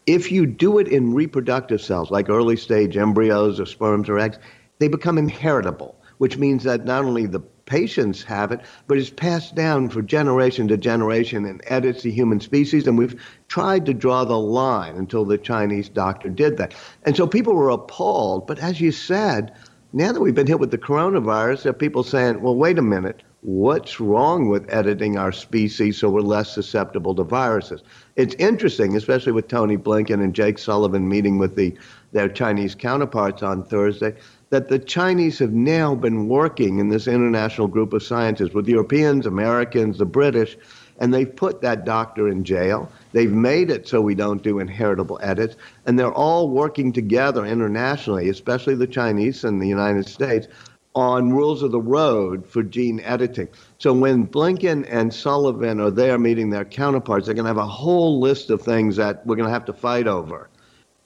if 0.07 0.31
you 0.31 0.47
do 0.47 0.79
it 0.79 0.87
in 0.87 1.13
reproductive 1.13 1.81
cells, 1.81 2.13
like 2.13 2.29
early 2.29 2.57
stage 2.57 2.97
embryos 2.97 3.59
or 3.59 3.67
sperms 3.67 4.09
or 4.09 4.21
eggs, 4.21 4.39
they 4.79 4.87
become 4.87 5.19
inheritable, 5.19 5.97
which 6.19 6.39
means 6.39 6.63
that 6.63 6.85
not 6.85 7.05
only 7.05 7.27
the 7.27 7.43
patients 7.71 8.25
have 8.25 8.51
it, 8.51 8.61
but 8.89 8.99
it's 8.99 9.11
passed 9.11 9.55
down 9.55 9.89
for 9.89 10.03
generation 10.03 10.67
to 10.67 10.77
generation 10.77 11.45
and 11.45 11.63
edits 11.69 12.03
the 12.03 12.11
human 12.11 12.41
species. 12.41 12.87
And 12.87 12.99
we've 12.99 13.15
tried 13.47 13.87
to 13.87 13.95
draw 13.95 14.25
the 14.25 14.39
line 14.39 14.97
until 14.97 15.25
the 15.25 15.39
Chinese 15.39 15.89
doctor 15.89 16.29
did 16.29 16.57
that. 16.57 16.75
And 17.05 17.17
so 17.17 17.29
people 17.29 17.55
were 17.55 17.71
appalled. 17.71 18.49
But 18.49 18.59
as 18.59 18.81
you 18.81 18.91
said, 18.91 19.55
now 19.93 20.11
that 20.11 20.21
we've 20.21 20.35
been 20.35 20.49
hit 20.49 20.59
with 20.59 20.73
the 20.73 20.79
coronavirus, 20.79 21.63
there 21.63 21.71
are 21.71 21.75
people 21.75 22.03
saying, 22.03 22.43
well, 22.43 22.57
wait 22.57 22.77
a 22.77 22.83
minute. 22.83 23.23
What's 23.43 24.01
wrong 24.01 24.49
with 24.49 24.69
editing 24.69 25.17
our 25.17 25.33
species 25.33 25.97
so 25.97 26.11
we're 26.11 26.21
less 26.23 26.53
susceptible 26.53 27.15
to 27.15 27.23
viruses? 27.23 27.83
It's 28.17 28.35
interesting, 28.35 28.97
especially 28.97 29.33
with 29.33 29.47
Tony 29.47 29.77
Blinken 29.77 30.23
and 30.23 30.35
Jake 30.35 30.59
Sullivan 30.59 31.09
meeting 31.09 31.39
with 31.39 31.55
the, 31.55 31.79
their 32.11 32.29
Chinese 32.29 32.75
counterparts 32.75 33.45
on 33.45 33.65
Thursday 33.65 34.17
that 34.51 34.69
the 34.69 34.79
Chinese 34.79 35.39
have 35.39 35.53
now 35.53 35.95
been 35.95 36.29
working 36.29 36.79
in 36.81 36.89
this 36.89 37.07
international 37.07 37.69
group 37.69 37.93
of 37.93 38.03
scientists 38.03 38.53
with 38.53 38.69
Europeans, 38.69 39.27
Americans, 39.27 39.99
the 39.99 40.05
British, 40.05 40.57
and 40.99 41.15
they've 41.15 41.35
put 41.35 41.63
that 41.63 41.85
doctor 41.85 42.29
in 42.29 42.45
jail. 42.45 42.91
They've 43.13 43.33
made 43.33 43.71
it 43.71 43.89
so 43.89 44.01
we 44.01 44.15
don't 44.15 44.43
do 44.43 44.59
inheritable 44.59 45.19
edits, 45.23 45.57
and 45.87 45.99
they're 45.99 46.13
all 46.13 46.51
working 46.51 46.93
together 46.93 47.47
internationally, 47.47 48.29
especially 48.29 48.75
the 48.75 48.87
Chinese 48.87 49.45
and 49.45 49.63
the 49.63 49.69
United 49.69 50.07
States, 50.07 50.49
on 50.97 51.31
rules 51.31 51.63
of 51.63 51.71
the 51.71 51.81
road 51.81 52.45
for 52.45 52.65
gene 52.65 53.01
editing. 53.01 53.49
So 53.79 53.93
when 53.93 54.27
Blinken 54.27 54.85
and 54.91 55.15
Sullivan 55.15 55.81
are 55.81 55.93
there 55.93 56.19
meeting 56.19 56.51
their 56.51 56.65
counterparts, 56.65 57.27
they're 57.27 57.35
going 57.37 57.45
to 57.45 57.51
have 57.51 57.57
a 57.57 57.67
whole 57.67 58.19
list 58.19 58.51
of 58.51 58.61
things 58.61 58.97
that 58.97 59.25
we're 59.25 59.37
going 59.37 59.47
to 59.47 59.53
have 59.53 59.67
to 59.67 59.73
fight 59.73 60.09
over. 60.09 60.49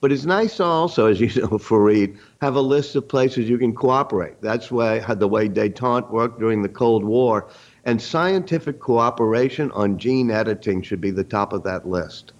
But 0.05 0.12
it's 0.12 0.26
nice 0.26 0.61
also, 0.61 1.07
as 1.07 1.18
you 1.18 1.28
know, 1.28 1.48
Fareed, 1.57 2.18
have 2.42 2.57
a 2.57 2.61
list 2.61 2.94
of 2.94 3.09
places 3.09 3.48
you 3.48 3.57
can 3.57 3.74
cooperate. 3.74 4.38
That's 4.42 4.70
why 4.70 4.98
the 4.98 5.26
way 5.26 5.48
detente 5.48 6.11
worked 6.11 6.38
during 6.38 6.61
the 6.61 6.68
Cold 6.68 7.02
War. 7.02 7.48
And 7.86 8.02
scientific 8.02 8.80
cooperation 8.80 9.70
on 9.70 9.96
gene 9.96 10.30
editing 10.30 10.82
should 10.82 11.00
be 11.00 11.11
the 11.11 11.24
top 11.24 11.55
of 11.55 11.62
that 11.62 11.88
list. 11.88 12.34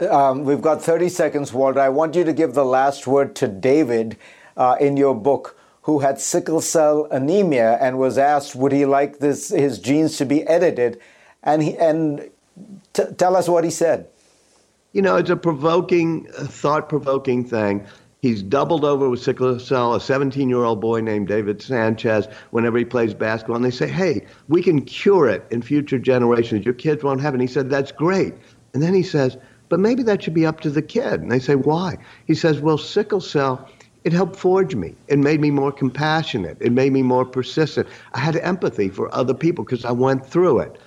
Um, 0.00 0.42
we've 0.42 0.60
got 0.60 0.82
30 0.82 1.10
seconds, 1.10 1.52
Walter. 1.52 1.78
I 1.78 1.90
want 1.90 2.16
you 2.16 2.24
to 2.24 2.32
give 2.32 2.54
the 2.54 2.64
last 2.64 3.06
word 3.06 3.36
to 3.36 3.46
David 3.46 4.16
uh, 4.56 4.74
in 4.80 4.96
your 4.96 5.14
book, 5.14 5.56
who 5.82 6.00
had 6.00 6.20
sickle 6.20 6.60
cell 6.60 7.06
anemia 7.12 7.78
and 7.80 8.00
was 8.00 8.18
asked 8.18 8.56
would 8.56 8.72
he 8.72 8.84
like 8.84 9.20
this 9.20 9.50
his 9.50 9.78
genes 9.78 10.16
to 10.16 10.26
be 10.26 10.42
edited, 10.48 11.00
and 11.44 11.62
he 11.62 11.76
and 11.76 12.30
t- 12.94 13.12
tell 13.16 13.36
us 13.36 13.48
what 13.48 13.62
he 13.62 13.70
said. 13.70 14.08
You 14.96 15.02
know, 15.02 15.16
it's 15.16 15.28
a 15.28 15.36
provoking, 15.36 16.24
thought 16.32 16.88
provoking 16.88 17.44
thing. 17.44 17.86
He's 18.22 18.42
doubled 18.42 18.82
over 18.82 19.10
with 19.10 19.20
sickle 19.20 19.60
cell, 19.60 19.94
a 19.94 20.00
17 20.00 20.48
year 20.48 20.64
old 20.64 20.80
boy 20.80 21.02
named 21.02 21.28
David 21.28 21.60
Sanchez, 21.60 22.26
whenever 22.50 22.78
he 22.78 22.86
plays 22.86 23.12
basketball. 23.12 23.56
And 23.56 23.64
they 23.66 23.70
say, 23.70 23.88
hey, 23.88 24.24
we 24.48 24.62
can 24.62 24.80
cure 24.80 25.28
it 25.28 25.44
in 25.50 25.60
future 25.60 25.98
generations. 25.98 26.64
Your 26.64 26.72
kids 26.72 27.04
won't 27.04 27.20
have 27.20 27.34
it. 27.34 27.36
And 27.36 27.42
he 27.42 27.46
said, 27.46 27.68
that's 27.68 27.92
great. 27.92 28.32
And 28.72 28.82
then 28.82 28.94
he 28.94 29.02
says, 29.02 29.36
but 29.68 29.80
maybe 29.80 30.02
that 30.04 30.22
should 30.22 30.32
be 30.32 30.46
up 30.46 30.60
to 30.60 30.70
the 30.70 30.80
kid. 30.80 31.20
And 31.20 31.30
they 31.30 31.40
say, 31.40 31.56
why? 31.56 31.98
He 32.26 32.34
says, 32.34 32.60
well, 32.60 32.78
sickle 32.78 33.20
cell, 33.20 33.68
it 34.04 34.14
helped 34.14 34.36
forge 34.36 34.74
me. 34.76 34.94
It 35.08 35.18
made 35.18 35.42
me 35.42 35.50
more 35.50 35.72
compassionate. 35.72 36.56
It 36.58 36.72
made 36.72 36.94
me 36.94 37.02
more 37.02 37.26
persistent. 37.26 37.86
I 38.14 38.20
had 38.20 38.36
empathy 38.36 38.88
for 38.88 39.14
other 39.14 39.34
people 39.34 39.62
because 39.62 39.84
I 39.84 39.92
went 39.92 40.24
through 40.24 40.60
it. 40.60 40.80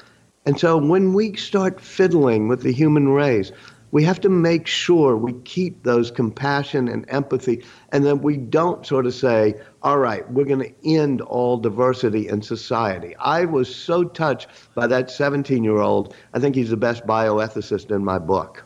And 0.47 0.59
so 0.59 0.77
when 0.77 1.13
we 1.13 1.35
start 1.35 1.79
fiddling 1.79 2.47
with 2.47 2.63
the 2.63 2.71
human 2.71 3.09
race, 3.09 3.51
we 3.91 4.03
have 4.03 4.21
to 4.21 4.29
make 4.29 4.67
sure 4.67 5.17
we 5.17 5.33
keep 5.43 5.83
those 5.83 6.11
compassion 6.11 6.87
and 6.87 7.05
empathy 7.09 7.63
and 7.91 8.05
that 8.05 8.17
we 8.17 8.37
don't 8.37 8.85
sort 8.85 9.05
of 9.05 9.13
say 9.13 9.55
all 9.81 9.97
right 9.97 10.29
we're 10.31 10.45
going 10.45 10.59
to 10.59 10.73
end 10.85 11.21
all 11.21 11.57
diversity 11.57 12.27
in 12.27 12.41
society. 12.41 13.15
I 13.17 13.45
was 13.45 13.73
so 13.73 14.03
touched 14.03 14.47
by 14.75 14.87
that 14.87 15.09
17 15.09 15.63
year 15.63 15.77
old 15.77 16.15
i 16.33 16.39
think 16.39 16.55
he's 16.55 16.69
the 16.69 16.77
best 16.77 17.05
bioethicist 17.05 17.91
in 17.91 18.03
my 18.03 18.19
book. 18.19 18.63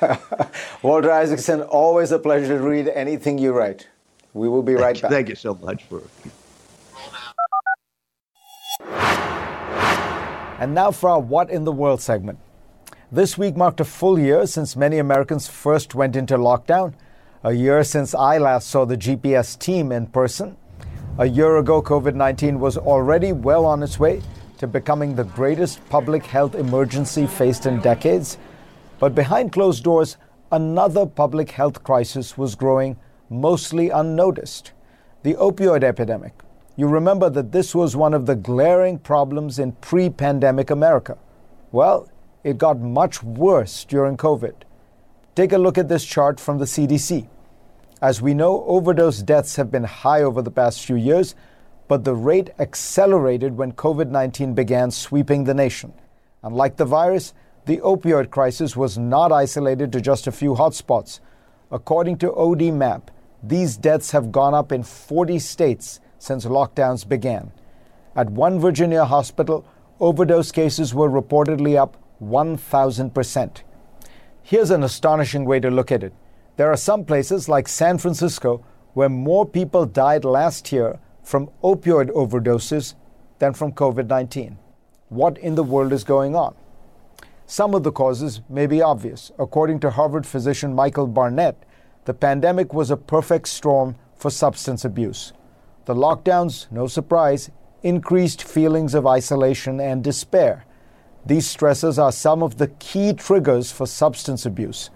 Walter 0.82 1.10
isaacson 1.10 1.62
always 1.62 2.12
a 2.12 2.18
pleasure 2.18 2.58
to 2.58 2.62
read 2.62 2.88
anything 2.88 3.38
you 3.38 3.52
write. 3.52 3.88
We 4.32 4.48
will 4.48 4.62
be 4.62 4.74
right 4.74 4.96
thank 4.96 5.02
back. 5.02 5.10
Thank 5.10 5.28
you 5.28 5.36
so 5.36 5.54
much 5.54 5.84
for 5.84 6.02
and 10.60 10.74
now 10.74 10.90
for 10.90 11.10
our 11.10 11.20
what 11.20 11.50
in 11.50 11.64
the 11.64 11.72
world 11.72 12.00
segment 12.00 12.38
this 13.14 13.38
week 13.38 13.56
marked 13.56 13.78
a 13.78 13.84
full 13.84 14.18
year 14.18 14.44
since 14.44 14.74
many 14.74 14.98
Americans 14.98 15.46
first 15.46 15.94
went 15.94 16.16
into 16.16 16.36
lockdown, 16.36 16.92
a 17.44 17.52
year 17.52 17.84
since 17.84 18.12
I 18.12 18.38
last 18.38 18.66
saw 18.66 18.84
the 18.84 18.96
GPS 18.96 19.56
team 19.56 19.92
in 19.92 20.08
person. 20.08 20.56
A 21.18 21.26
year 21.26 21.58
ago, 21.58 21.80
COVID 21.80 22.16
19 22.16 22.58
was 22.58 22.76
already 22.76 23.30
well 23.30 23.66
on 23.66 23.84
its 23.84 24.00
way 24.00 24.20
to 24.58 24.66
becoming 24.66 25.14
the 25.14 25.22
greatest 25.22 25.88
public 25.88 26.26
health 26.26 26.56
emergency 26.56 27.28
faced 27.28 27.66
in 27.66 27.78
decades. 27.80 28.36
But 28.98 29.14
behind 29.14 29.52
closed 29.52 29.84
doors, 29.84 30.16
another 30.50 31.06
public 31.06 31.52
health 31.52 31.84
crisis 31.84 32.36
was 32.36 32.56
growing, 32.56 32.96
mostly 33.30 33.90
unnoticed 33.90 34.72
the 35.22 35.34
opioid 35.34 35.84
epidemic. 35.84 36.32
You 36.74 36.88
remember 36.88 37.30
that 37.30 37.52
this 37.52 37.76
was 37.76 37.94
one 37.94 38.12
of 38.12 38.26
the 38.26 38.34
glaring 38.34 38.98
problems 38.98 39.60
in 39.60 39.70
pre 39.70 40.10
pandemic 40.10 40.70
America. 40.70 41.16
Well, 41.70 42.08
it 42.44 42.58
got 42.58 42.78
much 42.78 43.22
worse 43.22 43.84
during 43.84 44.16
COVID. 44.18 44.54
Take 45.34 45.52
a 45.52 45.58
look 45.58 45.78
at 45.78 45.88
this 45.88 46.04
chart 46.04 46.38
from 46.38 46.58
the 46.58 46.66
CDC. 46.66 47.26
As 48.00 48.20
we 48.20 48.34
know, 48.34 48.64
overdose 48.66 49.22
deaths 49.22 49.56
have 49.56 49.70
been 49.70 49.84
high 49.84 50.22
over 50.22 50.42
the 50.42 50.50
past 50.50 50.84
few 50.84 50.96
years, 50.96 51.34
but 51.88 52.04
the 52.04 52.14
rate 52.14 52.50
accelerated 52.58 53.56
when 53.56 53.72
COVID 53.72 54.10
19 54.10 54.54
began 54.54 54.90
sweeping 54.90 55.44
the 55.44 55.54
nation. 55.54 55.94
Unlike 56.42 56.76
the 56.76 56.84
virus, 56.84 57.32
the 57.64 57.78
opioid 57.78 58.30
crisis 58.30 58.76
was 58.76 58.98
not 58.98 59.32
isolated 59.32 59.90
to 59.92 60.00
just 60.02 60.26
a 60.26 60.32
few 60.32 60.54
hotspots. 60.54 61.20
According 61.70 62.18
to 62.18 62.30
ODMAP, 62.30 63.08
these 63.42 63.78
deaths 63.78 64.10
have 64.10 64.30
gone 64.30 64.52
up 64.52 64.70
in 64.70 64.82
40 64.82 65.38
states 65.38 65.98
since 66.18 66.44
lockdowns 66.44 67.08
began. 67.08 67.52
At 68.14 68.30
one 68.30 68.60
Virginia 68.60 69.06
hospital, 69.06 69.66
overdose 69.98 70.52
cases 70.52 70.94
were 70.94 71.08
reportedly 71.08 71.76
up 71.76 71.96
1,000%. 72.22 73.62
Here's 74.42 74.70
an 74.70 74.82
astonishing 74.82 75.44
way 75.44 75.60
to 75.60 75.70
look 75.70 75.90
at 75.90 76.02
it. 76.02 76.12
There 76.56 76.70
are 76.70 76.76
some 76.76 77.04
places 77.04 77.48
like 77.48 77.66
San 77.66 77.98
Francisco 77.98 78.64
where 78.92 79.08
more 79.08 79.46
people 79.46 79.86
died 79.86 80.24
last 80.24 80.70
year 80.72 81.00
from 81.22 81.50
opioid 81.62 82.10
overdoses 82.10 82.94
than 83.38 83.54
from 83.54 83.72
COVID 83.72 84.06
19. 84.06 84.58
What 85.08 85.38
in 85.38 85.54
the 85.54 85.64
world 85.64 85.92
is 85.92 86.04
going 86.04 86.36
on? 86.36 86.54
Some 87.46 87.74
of 87.74 87.82
the 87.82 87.92
causes 87.92 88.40
may 88.48 88.66
be 88.66 88.80
obvious. 88.80 89.32
According 89.38 89.80
to 89.80 89.90
Harvard 89.90 90.26
physician 90.26 90.74
Michael 90.74 91.06
Barnett, 91.06 91.56
the 92.04 92.14
pandemic 92.14 92.72
was 92.72 92.90
a 92.90 92.96
perfect 92.96 93.48
storm 93.48 93.96
for 94.16 94.30
substance 94.30 94.84
abuse. 94.84 95.32
The 95.86 95.94
lockdowns, 95.94 96.70
no 96.70 96.86
surprise, 96.86 97.50
increased 97.82 98.42
feelings 98.42 98.94
of 98.94 99.06
isolation 99.06 99.80
and 99.80 100.02
despair. 100.02 100.64
These 101.26 101.48
stresses 101.48 101.98
are 101.98 102.12
some 102.12 102.42
of 102.42 102.58
the 102.58 102.68
key 102.68 103.14
triggers 103.14 103.72
for 103.72 103.86
substance 103.86 104.44
abuse. 104.44 104.90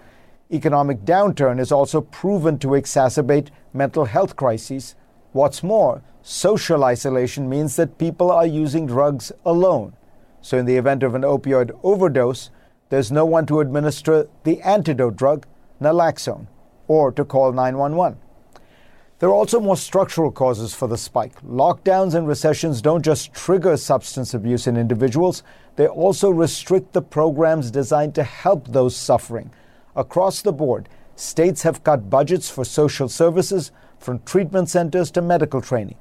Economic 0.53 1.05
downturn 1.07 1.59
is 1.59 1.72
also 1.72 2.03
proven 2.03 2.59
to 2.59 2.68
exacerbate 2.68 3.49
mental 3.72 4.05
health 4.05 4.37
crises. 4.37 4.95
What's 5.33 5.62
more, 5.62 6.03
social 6.20 6.85
isolation 6.85 7.49
means 7.49 7.76
that 7.76 7.97
people 7.97 8.31
are 8.31 8.47
using 8.47 8.87
drugs 8.87 9.33
alone. 9.47 9.95
So, 10.43 10.59
in 10.59 10.66
the 10.66 10.76
event 10.76 11.03
of 11.03 11.14
an 11.14 11.22
opioid 11.22 11.70
overdose, 11.83 12.51
there's 12.91 13.11
no 13.11 13.24
one 13.24 13.47
to 13.47 13.61
administer 13.61 14.29
the 14.45 14.61
antidote 14.61 15.16
drug, 15.16 15.47
naloxone, 15.81 16.47
or 16.89 17.11
to 17.12 17.24
call 17.24 17.53
911. 17.53 18.18
There 19.19 19.29
are 19.29 19.35
also 19.35 19.59
more 19.59 19.77
structural 19.77 20.31
causes 20.31 20.75
for 20.75 20.87
the 20.87 20.97
spike. 20.97 21.41
Lockdowns 21.43 22.14
and 22.14 22.29
recessions 22.29 22.81
don't 22.81 23.05
just 23.05 23.35
trigger 23.35 23.77
substance 23.77 24.33
abuse 24.33 24.69
in 24.69 24.77
individuals, 24.77 25.43
they 25.75 25.89
also 25.89 26.31
restrict 26.31 26.93
the 26.93 27.03
programs 27.03 27.73
designed 27.73 28.14
to 28.14 28.23
help 28.23 28.69
those 28.69 28.95
suffering. 28.95 29.51
Across 29.97 30.43
the 30.43 30.53
board, 30.53 30.89
states 31.16 31.62
have 31.62 31.83
cut 31.83 32.09
budgets 32.09 32.49
for 32.49 32.64
social 32.64 33.09
services, 33.09 33.73
from 33.99 34.21
treatment 34.21 34.71
centers 34.71 35.11
to 35.11 35.21
medical 35.21 35.61
training. 35.61 35.97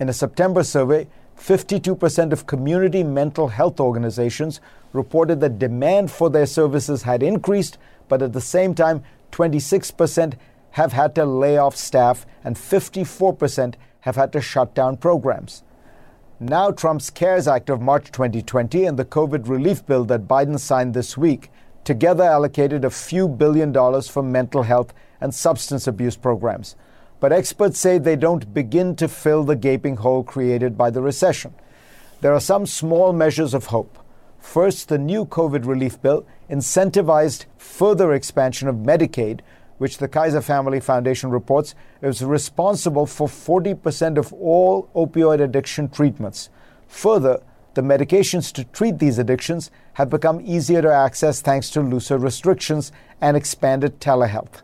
In 0.00 0.08
a 0.08 0.14
September 0.14 0.62
survey, 0.62 1.06
52% 1.38 2.32
of 2.32 2.46
community 2.46 3.02
mental 3.02 3.48
health 3.48 3.78
organizations 3.78 4.62
reported 4.94 5.40
that 5.40 5.58
demand 5.58 6.10
for 6.10 6.30
their 6.30 6.46
services 6.46 7.02
had 7.02 7.22
increased, 7.22 7.76
but 8.08 8.22
at 8.22 8.32
the 8.32 8.40
same 8.40 8.74
time, 8.74 9.04
26% 9.32 10.34
have 10.74 10.92
had 10.92 11.14
to 11.14 11.24
lay 11.24 11.56
off 11.56 11.76
staff 11.76 12.26
and 12.42 12.56
54% 12.56 13.74
have 14.00 14.16
had 14.16 14.32
to 14.32 14.40
shut 14.40 14.74
down 14.74 14.96
programs. 14.96 15.62
Now, 16.40 16.72
Trump's 16.72 17.10
CARES 17.10 17.46
Act 17.46 17.70
of 17.70 17.80
March 17.80 18.10
2020 18.10 18.84
and 18.84 18.98
the 18.98 19.04
COVID 19.04 19.48
relief 19.48 19.86
bill 19.86 20.04
that 20.06 20.26
Biden 20.26 20.58
signed 20.58 20.92
this 20.92 21.16
week 21.16 21.50
together 21.84 22.24
allocated 22.24 22.84
a 22.84 22.90
few 22.90 23.28
billion 23.28 23.70
dollars 23.70 24.08
for 24.08 24.20
mental 24.20 24.64
health 24.64 24.92
and 25.20 25.32
substance 25.32 25.86
abuse 25.86 26.16
programs. 26.16 26.74
But 27.20 27.32
experts 27.32 27.78
say 27.78 27.98
they 27.98 28.16
don't 28.16 28.52
begin 28.52 28.96
to 28.96 29.06
fill 29.06 29.44
the 29.44 29.54
gaping 29.54 29.96
hole 29.96 30.24
created 30.24 30.76
by 30.76 30.90
the 30.90 31.02
recession. 31.02 31.54
There 32.20 32.34
are 32.34 32.40
some 32.40 32.66
small 32.66 33.12
measures 33.12 33.54
of 33.54 33.66
hope. 33.66 33.96
First, 34.40 34.88
the 34.88 34.98
new 34.98 35.24
COVID 35.24 35.66
relief 35.66 36.02
bill 36.02 36.26
incentivized 36.50 37.44
further 37.58 38.12
expansion 38.12 38.66
of 38.66 38.74
Medicaid 38.74 39.40
which 39.84 39.98
the 39.98 40.08
Kaiser 40.08 40.40
Family 40.40 40.80
Foundation 40.80 41.28
reports 41.28 41.74
is 42.00 42.24
responsible 42.24 43.04
for 43.04 43.28
40% 43.28 44.16
of 44.16 44.32
all 44.32 44.88
opioid 44.94 45.42
addiction 45.42 45.90
treatments. 45.90 46.48
Further, 46.88 47.42
the 47.74 47.82
medications 47.82 48.50
to 48.54 48.64
treat 48.64 48.98
these 48.98 49.18
addictions 49.18 49.70
have 49.92 50.08
become 50.08 50.40
easier 50.42 50.80
to 50.80 50.90
access 50.90 51.42
thanks 51.42 51.68
to 51.68 51.82
looser 51.82 52.16
restrictions 52.16 52.92
and 53.20 53.36
expanded 53.36 54.00
telehealth. 54.00 54.62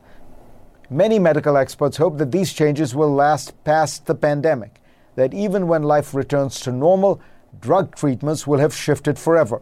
Many 0.88 1.18
medical 1.18 1.58
experts 1.58 1.98
hope 1.98 2.16
that 2.16 2.32
these 2.32 2.54
changes 2.54 2.94
will 2.94 3.12
last 3.12 3.62
past 3.62 4.06
the 4.06 4.14
pandemic, 4.14 4.80
that 5.16 5.34
even 5.34 5.68
when 5.68 5.82
life 5.82 6.14
returns 6.14 6.58
to 6.60 6.72
normal, 6.72 7.20
drug 7.60 7.94
treatments 7.94 8.46
will 8.46 8.58
have 8.58 8.74
shifted 8.74 9.18
forever. 9.18 9.60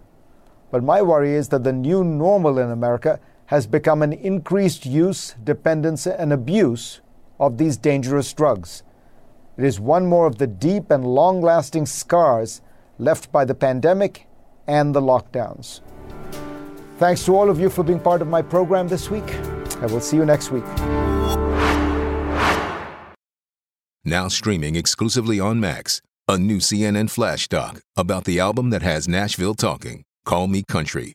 But 0.71 0.85
my 0.85 1.03
worry 1.03 1.35
is 1.35 1.49
that 1.49 1.65
the 1.65 1.73
new 1.73 2.05
normal 2.05 2.61
in 2.61 2.71
America 2.71 3.19
has 3.49 3.67
become 3.67 4.03
an 4.03 4.13
increased 4.13 4.85
use, 4.85 5.35
dependence, 5.43 6.07
and 6.07 6.35
abuse 6.35 7.01
of 7.41 7.57
these 7.57 7.79
dangerous 7.79 8.31
drugs. 8.35 8.83
It 9.57 9.65
is 9.65 9.81
one 9.81 10.07
more 10.07 10.27
of 10.27 10.37
the 10.37 10.47
deep 10.47 10.91
and 10.91 11.03
long 11.07 11.41
lasting 11.41 11.87
scars 11.87 12.61
left 12.99 13.33
by 13.33 13.47
the 13.47 13.55
pandemic 13.55 14.27
and 14.67 14.95
the 14.95 15.01
lockdowns. 15.01 15.81
Thanks 16.99 17.25
to 17.25 17.37
all 17.37 17.49
of 17.49 17.59
you 17.59 17.71
for 17.71 17.83
being 17.83 18.01
part 18.01 18.21
of 18.21 18.29
my 18.29 18.43
program 18.43 18.87
this 18.87 19.09
week. 19.09 19.35
I 19.81 19.87
will 19.87 20.01
see 20.01 20.19
you 20.19 20.27
next 20.27 20.51
week. 20.51 20.67
Now 24.05 24.29
streaming 24.29 24.77
exclusively 24.77 25.41
on 25.41 25.59
Max, 25.59 26.03
a 26.29 26.37
new 26.37 26.59
CNN 26.59 27.09
flash 27.09 27.49
doc 27.49 27.81
about 27.97 28.25
the 28.25 28.41
album 28.41 28.69
that 28.71 28.83
has 28.83 29.09
Nashville 29.09 29.55
talking, 29.55 30.05
Call 30.27 30.49
Me 30.49 30.63
Country. 30.69 31.15